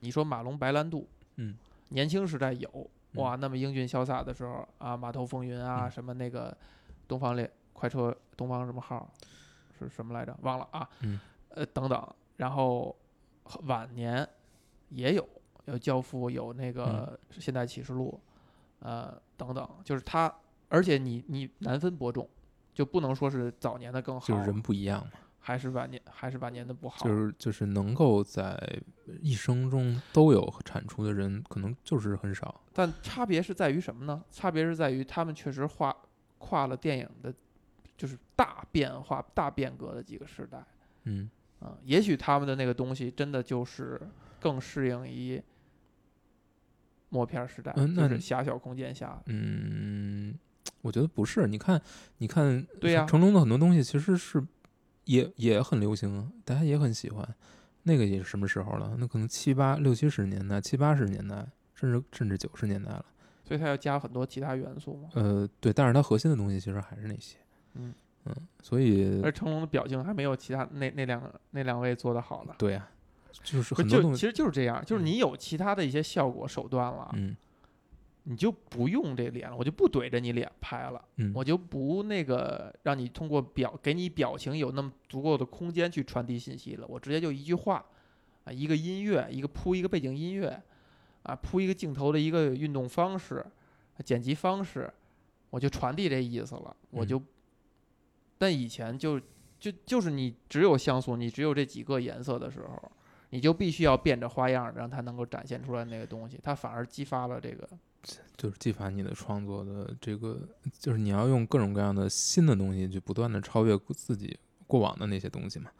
[0.00, 1.56] 你说马龙白兰度，嗯，
[1.90, 2.68] 年轻时代有
[3.12, 6.56] 嗯哇，那么英俊潇洒的时候啊，码头风云啊，嗯什么那个
[7.06, 9.12] 东方列快车东方什么号
[9.78, 10.36] 是什么来着？
[10.42, 11.20] 忘了啊，嗯，
[11.50, 12.96] 呃等等，然后
[13.64, 14.26] 晚年
[14.88, 15.28] 也有
[15.66, 18.18] 有教父，有那个现代启示录，
[18.80, 20.32] 呃等等，就是他，
[20.68, 22.28] 而且你你难分伯仲，
[22.74, 25.10] 就不能说是早年的更好，就是人不一样嘛，
[25.44, 28.56] 还是晚年还是晚年的不好，就是就是能够在
[29.20, 32.60] 一生中都有产出的人，可能就是很少。
[32.72, 34.22] 但差别是在于什么呢？
[34.30, 35.94] 差别是在于他们确实跨
[36.38, 37.34] 跨了电影的，
[37.96, 40.64] 就是大变化、大变革的几个时代
[41.04, 41.28] 嗯，
[41.58, 44.00] 啊、也许他们的那个东西真的就是
[44.40, 45.42] 更适应于
[47.08, 49.20] 默片时代，嗯那就是狭小空间下。
[49.26, 50.38] 嗯，
[50.82, 51.48] 我觉得不是。
[51.48, 51.82] 你看，
[52.18, 54.40] 你看，对呀成龙的很多东西其实是
[55.04, 57.28] 也也很流行啊，大家也很喜欢。
[57.84, 58.94] 那个也是什么时候了？
[58.98, 63.04] 那可能七八六七十年代、七八十年代，甚至甚至九十年代了。
[63.44, 65.08] 所以它要加很多其他元素嘛。
[65.14, 67.36] 呃，对，但是它核心的东西其实还是那些。
[67.74, 67.92] 嗯
[68.24, 72.54] 嗯，所以而成龙的表情还没有其他那那两那两位做的好呢。
[72.56, 72.88] 对啊，
[73.42, 77.36] 就是很多东西其，实就是这样，就是嗯你有其他的一些效果手段了，嗯
[78.24, 87.84] 你就不用这脸了，我就不怼着你脸拍了，嗯，我就不那个让你通过表给你表情有那么足够的空间去传递信息了，我直接就一句话，
[88.44, 90.62] 啊，一个音乐，一个铺一个背景音乐，
[91.24, 93.44] 啊，铺一个镜头的一个运动方式、
[94.04, 94.92] 剪辑方式，
[95.50, 97.22] 我就传递这意思了，我嗯就，
[98.38, 99.20] 但以前就
[99.58, 102.92] 就就是你只有像素，你只有这几个颜色的时候。
[103.32, 107.66] 你就必须要变着花样让它能够展现出来那个东西，它反而激发了这个
[108.36, 110.38] 就是激发你的创作的这个，
[110.78, 115.70] 就是你要用各种各样的新的东西去不断的超越自己过往的那些东西嘛。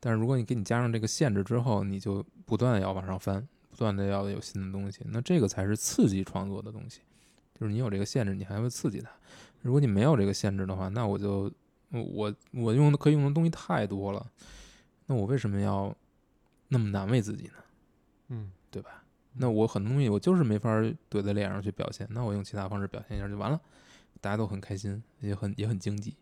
[0.00, 7.02] 但是如果你给你加上这个限制之后，你就不断的要往上翻，不断的要有新的东西，那这个才是刺激创作的东西。
[7.58, 9.10] 就是你有这个限制，你还会刺激它。
[9.62, 11.50] 如果你没有这个限制的话，那我就
[11.90, 14.26] 我我用的可以用的东西太多了，
[15.06, 15.94] 那我为什么要
[16.68, 17.54] 那么难为自己呢？
[18.28, 19.04] 嗯对吧？
[19.34, 20.70] 那我很多东西我就是没法
[21.10, 23.60] 怼在脸上去表现，那我用其他方式表现一下就完了，
[24.20, 26.16] 大家都很开心，也很也很经济。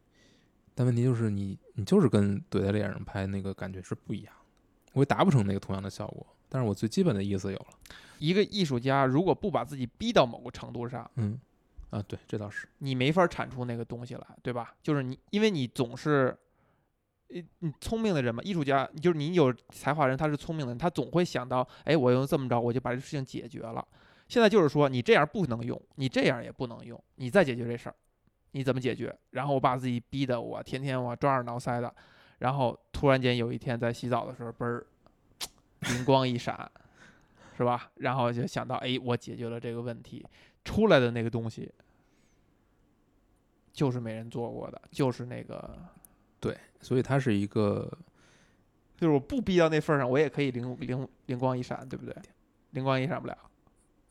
[0.75, 6.27] 但问题就是你你就是跟怼在脸上拍那个感觉是不一样的，我也达不成那个同样的效果。
[6.49, 7.67] 但是我最基本的意思有了，
[8.19, 11.39] 一个艺术家如果不把自己逼到某个程度上，嗯，
[11.91, 14.75] 啊，对，这倒是，你没法产出那个东西来，对吧？
[14.83, 16.37] 就是你，因为你总是，
[17.29, 23.87] 呃，你聪明的人嘛，艺术家就是你有才华人，他是聪明的人，他总会想到，哎，我用这么着，我就把这事情解决了。
[24.29, 27.95] 现在就是说，你这样不能用，你这样也不能用，你再解决这事儿，
[28.53, 29.15] 你怎么解决？
[29.31, 31.95] 然后我把自己逼得我天天我抓耳挠腮的，
[32.39, 34.87] 然后突然间有一天在洗澡的时候，嘣儿，
[35.81, 36.71] 灵光一闪，
[37.57, 37.91] 是吧？
[37.97, 40.25] 然后就想到，哎，我解决了这个问题，
[40.65, 41.71] 出来的那个东西
[43.73, 45.79] 就是没人做过的，就是那个，
[46.49, 47.91] 对，所以它是一个，
[48.97, 52.15] 就是我不逼到那份儿上，我也可以灵灵灵光一闪，对不对？
[52.71, 53.39] 灵光一闪不了，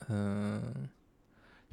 [0.07, 0.89] 嗯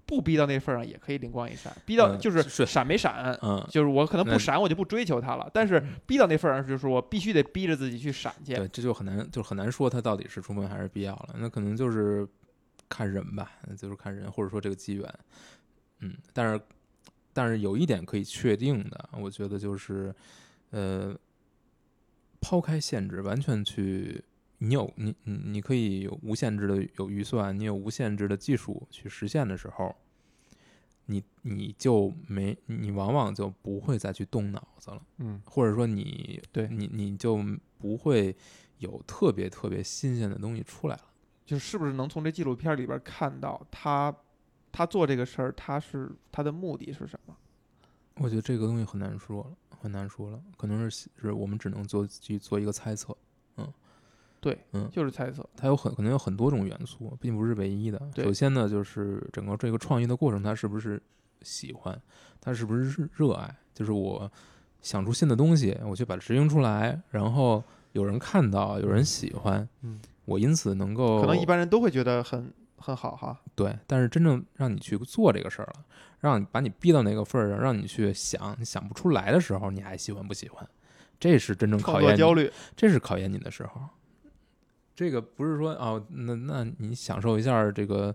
[0.06, 5.48] 不逼到那份儿上也可以灵光一闪，逼到嗯就是是闪没闪，嗯，就是我可能那不闪，我就不追求它了。
[5.54, 8.54] 但是逼到那份儿上，就是我必须得逼着自己去闪去。
[8.54, 11.36] 对，这就很难，就很难说它到底是充分还是必要了。
[11.38, 12.26] 那可能就是
[12.88, 15.14] 看人吧，就是看人，或者说这个机缘。
[16.00, 16.60] 嗯，但是
[17.32, 20.12] 但是有一点可以确定的，我觉得就是，
[20.70, 21.16] 呃，
[22.40, 24.24] 抛开限制，完全去，
[24.58, 29.94] 你有你你你可以有无限制的有预算，你有无限制的技术去实现的时候，
[31.06, 35.02] 你你就没你往往就不会再去动脑子了。
[35.18, 37.44] 嗯，或者说你对你你就
[37.78, 38.36] 不会
[38.78, 41.02] 有特别特别新鲜的东西出来了。
[41.44, 44.14] 就是不是能从这纪录片里边看到他
[44.70, 47.36] 他做这个事儿，他是他的目的是什么？
[48.22, 49.50] 我觉得这个东西很难说了，
[49.80, 53.16] 很难说了，可能是是我们只能做去做一个猜测。
[53.56, 53.66] 嗯
[54.40, 55.46] 对，嗯就是猜测。
[55.56, 58.00] 它有很可能有很多种元素，并不是唯一的。
[58.16, 61.02] 首先呢，就是整个这个创意的过程，他是不是
[61.42, 61.98] 喜欢，
[62.40, 63.54] 他是不是热热爱？
[63.74, 64.30] 就是我
[64.82, 67.62] 想出新的东西，我去把它执行出来，然后
[67.92, 73.38] 有人看到，有人喜欢，嗯，我因此能够可能一般人都会觉得很很好哈。
[73.54, 75.84] 对，但是真正让你去做这个事儿了，
[76.20, 80.68] 让你把你逼到那个份儿上，让你去想，你想不出来的时候，你还喜欢不喜欢？
[81.18, 83.82] 这是真正考验你，作焦虑，这是考验你的时候。
[84.96, 88.14] 这个不是说哦，那那你享受一下这个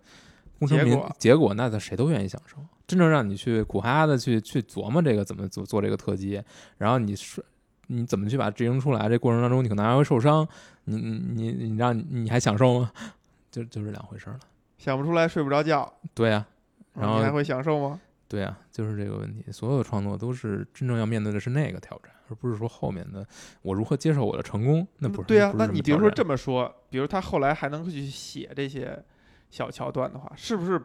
[0.60, 2.58] 功成名结果结果，那他谁都愿意享受。
[2.88, 6.42] 真正让你去苦哈哈的去去琢磨这个怎么做做这个特技，
[6.78, 7.44] 然后你是
[7.88, 9.10] 你怎么去把它执行出来？
[9.10, 10.48] 这过程当中你可能还会受伤，
[10.84, 12.92] 你你你你让你你还享受吗？
[13.50, 14.40] 就就是两回事儿了。
[14.78, 16.46] 想不出来睡不着觉，对呀、
[16.94, 18.00] 然后你还会享受吗？
[18.28, 19.52] 对呀、就是这个问题。
[19.52, 23.26] 所有的创作都是真正要面对的是那个挑战，而不是说后面的
[23.62, 24.86] 我如何接受我的成功。
[24.98, 29.02] 那不是对呀、那你比如说这么么说，比如他后来还能去写这些
[29.52, 30.82] 小桥段的话，是不是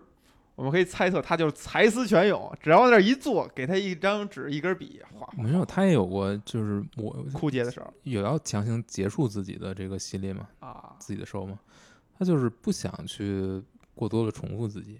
[0.54, 10.94] 我们可以猜测他就是才思泉涌，只要往那儿一坐，给他一张纸一根笔，哗，没有，他也有过，就是我枯竭的时候有要强行结束自己的这个系列吗，啊。
[10.98, 11.58] 自己的 show 嘛，
[12.18, 13.62] 他就是不想去
[14.00, 14.98] 过多的重复自己，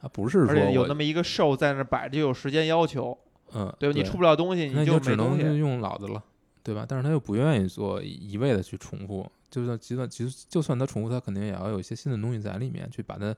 [0.00, 3.16] 他不是说而且有那么一个 show 在那摆着，就有时间要求，
[3.54, 3.96] 嗯，对吧？
[3.96, 5.38] 你出不了东西，你就只能。
[5.56, 6.20] 用老的了，
[6.64, 6.84] 对吧？
[6.88, 13.34] 但是他又不愿意做一味的去重复，就算就算其实就算他重复，他肯定也要有一些新的东西在里面，去把它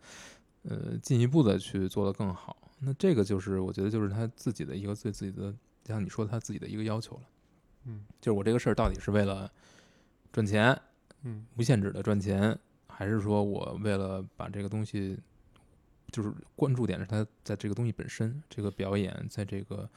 [0.62, 2.56] 呃进一步的去做得更好。
[2.80, 5.52] 那这个就是我觉得就是他自己的一个对自己的，
[5.84, 7.22] 就像你说他自己的一个要求了。
[7.84, 9.50] 嗯，就是我这个事儿到底是为了
[10.32, 10.76] 赚钱，
[11.22, 12.58] 嗯无限制的赚钱，
[12.92, 15.18] 还是说我为了把这个东西，
[16.10, 19.88] 就是关注点是它在这个东西本身，这个表演，在这个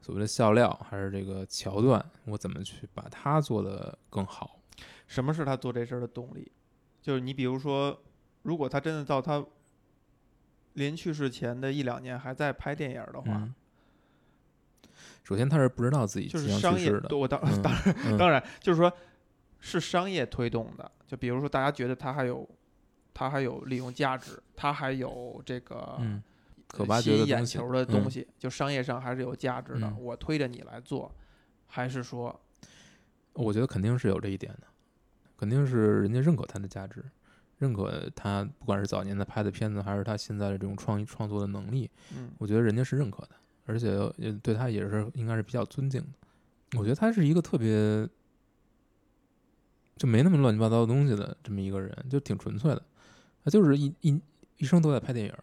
[0.00, 4.60] 所谓的笑料，还是这个桥段，我怎么去把它做得更好？
[5.06, 6.52] 什么是他做这事儿的动力？
[7.00, 7.98] 就是你比如说，
[8.42, 9.44] 如果他真的到他
[10.74, 13.54] 临去世前的一两年还在拍电影的话，嗯，
[15.24, 18.92] 首先他是不知道自己就是商业的，我当嗯当然嗯当然就是说，
[19.60, 20.90] 是商业推动的。
[21.06, 22.48] 就比如说，大家觉得它还有
[23.14, 26.22] 它还有利用价值，它还有这个嗯，
[26.66, 29.86] 可吸引眼掘的东西球的东嗯西，就商业上还是有价值的。
[29.86, 31.10] 嗯我推着你来做，
[31.66, 32.38] 还是说，
[33.32, 34.66] 我觉得肯定是有这一点的，
[35.36, 37.02] 肯定是人家认可它的价值，
[37.58, 43.30] 认可他不管是早年的拍的片子，还是他现在的这种创意创作的能力，嗯我觉得人家是认可的，
[43.64, 46.78] 而且也对他也是应该是比较尊敬的。
[46.78, 48.06] 我觉得他是一个特别
[49.98, 52.82] 就没那么乱七八糟的东西的这么一个人，就挺纯粹的。
[53.44, 54.20] 他就是一一
[54.56, 55.42] 一生都在拍电影儿，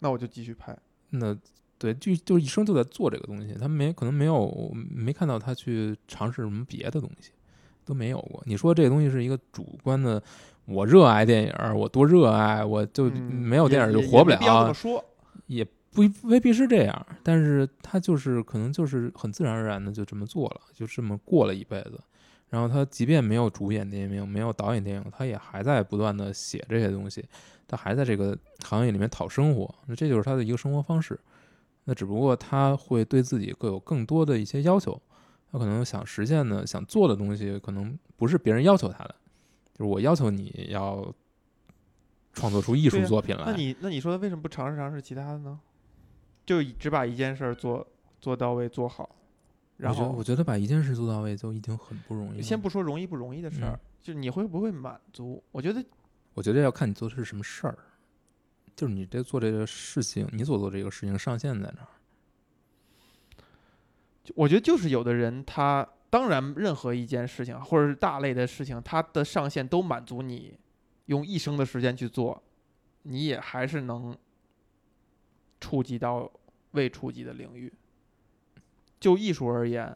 [0.00, 0.76] 那我就继续拍。
[1.10, 1.36] 那
[1.78, 7.30] 对，就就一生就在做这个东西，他没可能没有没看到他去尝试什么别的东西，
[7.84, 8.42] 都没有过。
[8.46, 10.22] 你说这个东西是一个主观的，
[10.64, 15.04] 我热爱电影儿，我多热爱，我就嗯没有电影儿就活不了么，说，
[15.46, 22.00] 也不未必是这样，但是他就是可能就是很自然而然的就这么做了，就这么过了一辈子。
[22.54, 27.28] 然后他即便没有主演电影，没有导演电影，他也还在不断的写这些东西，
[27.66, 31.18] 他还在这个行业里面讨生活，那这就是他的一个生活方式。
[31.82, 35.02] 那只不过他会对自己更有更多的一些要求，
[35.50, 39.16] 他可能想实现的、想做的东西，可能不是别人要求他的，
[39.72, 41.12] 就是我要求你要
[42.34, 43.46] 创作出艺术作品来。
[43.46, 45.58] 那你那你说为什么不尝试尝试其他的呢？
[46.46, 47.84] 就只把一件事儿做
[48.20, 49.10] 做到位做好，
[49.76, 52.42] 然我觉得，后我觉得把一件事做到位就已经很不容易了。
[52.42, 55.42] 先不说容易不容易的事儿嗯，就你会不会满足？
[55.50, 55.84] 我觉得
[56.34, 57.76] 我觉得要看你做的是什么事儿，
[58.76, 61.88] 就是你这做这个事情，你所做这个事情上限在哪儿？
[64.22, 70.56] 就我觉得就是有的人他当然任何一件事情或者是大类的事情，他的上限都满足你
[71.06, 72.42] 用一生的时间去做，
[73.02, 74.16] 你也还是能
[75.60, 76.30] 触及到
[76.70, 77.72] 未触及的领域。
[79.04, 79.94] 就艺术而言，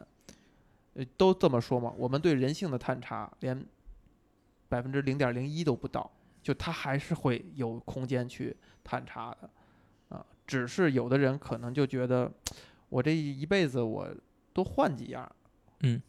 [0.93, 3.65] 呃，都这么说嘛，我们对人性的探查连
[4.69, 6.11] 百分之零点零一都不到，
[6.43, 8.55] 就它还是会有空间去
[8.85, 9.49] 探查的，
[10.11, 12.31] 啊，只是有的人可能就觉得，
[12.91, 14.15] 我这一辈子我
[14.53, 15.27] 多换几样，
[15.81, 16.03] 嗯，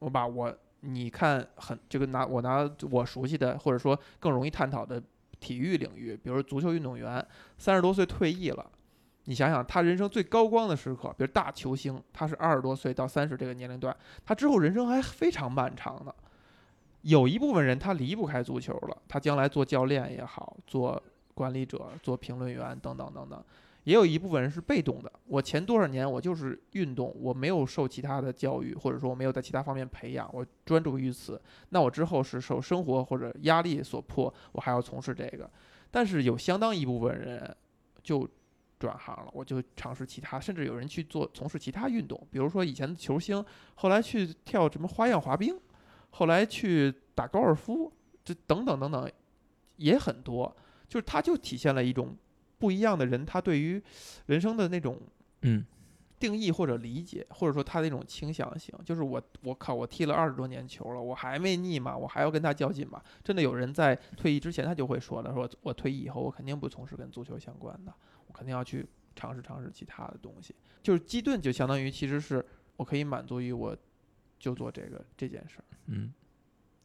[0.00, 5.02] 我把我你看很这个拿我拿我熟悉的或者说更容易探讨的
[5.40, 7.26] 体育领域，比如足球运动员，
[7.56, 8.70] 三十多岁退役了。
[9.28, 16.14] 你想想，他人生最高光的时刻，比如大球星，他是二十多岁到三十这个年龄段，他之后人生还非常漫长的。
[17.02, 21.00] 有一部分人他离不开足球了，他将来做教练也好，做
[21.34, 23.44] 管理者、做评论员等等等等。
[23.84, 31.38] 也有一部分人是被动的，我前多少年我就是运动，我没有受其他的教育，或者说我没有在其他方面培养，我专注于此。
[31.68, 35.50] 那我之后是受生活或者压力所迫，我还要从事这个。
[35.90, 37.54] 但是有相当一部分人
[38.02, 38.26] 就
[38.78, 45.58] 转行了，我就尝试其他，甚至有人去做从事其他运动，比如说以前的球星，后来去跳什么花样滑冰，
[46.10, 47.92] 后来去打高尔夫，
[48.24, 49.10] 这等等等等
[49.76, 50.56] 也很多，
[50.88, 52.16] 就是它就体现了一种
[52.58, 53.82] 不一样的人，他对于
[54.26, 55.00] 人生的那种
[55.42, 55.64] 嗯
[56.18, 61.96] 定义或者理解，或者说他那种倾向性，就是我我靠，我踢了二十多年球了，我还没腻吗？
[61.96, 63.00] 我还要跟他较劲吗？
[63.22, 68.86] 真的有人在退役之前他就会说了，说我退役以后我肯定不从事跟足球相关的，我肯定要去
[69.16, 70.54] 尝试尝试其他的东西。
[70.80, 72.44] 就是基顿就相当于其实是
[72.76, 73.76] 我可以满足于我
[74.38, 75.64] 就做这个这件事儿。
[75.86, 76.14] 嗯，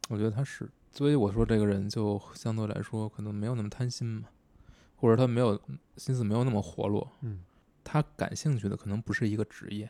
[0.08, 4.28] 我觉得他是，所以我说这个人就相对来说可能没有那么贪心嘛，
[4.96, 5.58] 或者他没有
[5.96, 7.12] 心思没有那么活络。
[7.20, 7.44] 嗯，
[7.84, 9.88] 他感兴趣的可能不是一个职业，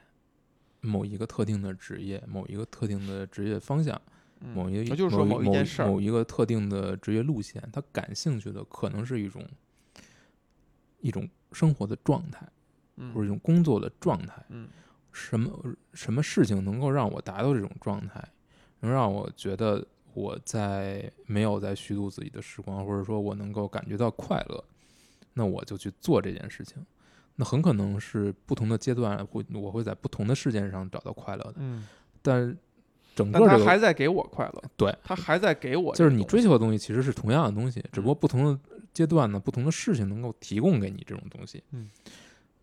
[0.83, 3.99] 某一个特定的职业，某一个特定的职业方向，
[4.41, 9.43] 某一个我就是说某某一件事儿某一个特定的职业路线，他感兴趣的可能是一种
[11.05, 12.47] 一种生活的状态，
[13.13, 14.43] 或者一嗯种工作的状态。
[14.49, 14.67] 嗯
[15.13, 15.49] 什么
[15.93, 18.21] 什么事情能够让我达到这种状态，
[18.81, 24.65] 能让我觉得我在没有在虚度自己的时光，或者说我能够感觉到快乐，
[25.35, 26.85] 那我就去做这件事情。
[27.37, 31.55] 那很可能是不同的阶段会，我会在不同的事件上找到快乐的。
[31.59, 31.87] 嗯，
[32.21, 32.57] 但
[33.15, 41.63] 整个但他这个还在给我快乐，对，他还在给我就是你追求的东西其实是同样的东西，只不过嗯不同的阶段呢，不同的事情能够提供给你这种东西。
[41.73, 41.91] 嗯，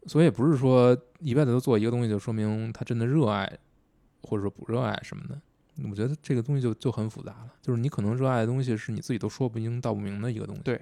[0.08, 3.60] 所以也不是说一辈子都做一个东西就说明他真的热爱，
[4.24, 5.40] 或者说不热爱什么的。
[5.90, 10.62] 我觉得这个东西就就很复杂了，就是你可能热爱的东西是你自己都说不清道不明的一个东西。
[10.64, 10.80] 对，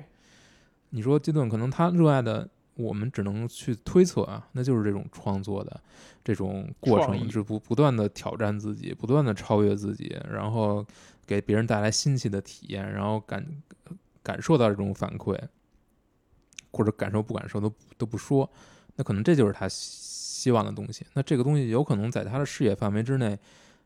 [0.90, 5.80] 你说阶段可能他热爱的，我们只能去推测啊，那就是这种创作的
[6.24, 10.86] 这种过程，是不不断的挑战自己，不断的超越自己，然后
[11.26, 13.46] 给别人带来新奇的体验，然后感
[14.24, 15.40] 感受到这种反馈，
[16.72, 18.50] 或者感受不感受都都不说，
[18.96, 21.06] 那可能这就是他希望的东西。
[21.14, 23.38] 那这个东西有可能在他的视野范围之内，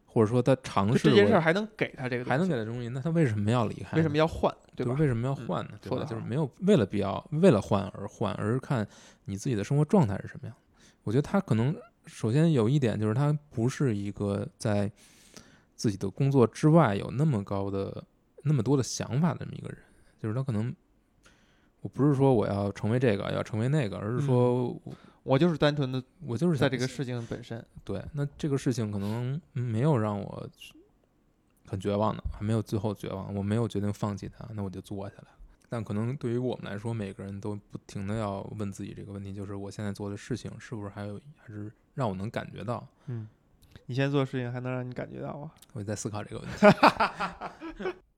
[0.06, 3.98] 或者说他尝试过这件事儿还能给他这个，还能给他东西，那他为什么要离开？
[3.98, 4.92] 为什么要换，对吧？
[4.92, 5.72] 就是为什么要嗯换呢？
[5.82, 5.96] 对吧？
[5.96, 8.88] 说得好就是没有为了必要为了换而换，而是看
[9.26, 10.56] 你自己的生活状态是什么样。
[11.04, 11.76] 我觉得他可能
[12.06, 14.92] 首先有一点就是他不是一个在
[15.76, 18.04] 自己的工作之外有那么高的
[18.44, 19.78] 那么多的想法的这么一个人，
[20.24, 20.74] 就是他可能。
[21.82, 24.94] 我不是说我要成为这个，要成为那个，而是说我
[25.24, 28.02] 我就是单纯的我就是在这个事情本身，对。
[28.14, 30.50] 那这个事情可能没有让我
[31.68, 35.38] 很绝望的，还没有最后绝望，我没有决定放弃它，那我就做下来了。
[35.68, 42.88] 但可能对于我们来说，每个人都不停的要问自己这个问题，就是我现在做的事情是不是还有还是让我能感觉到？
[43.08, 43.28] 嗯，
[43.88, 45.52] 你现在做的事情还能让你感觉到吗？
[45.74, 47.94] 我在思考这个问题。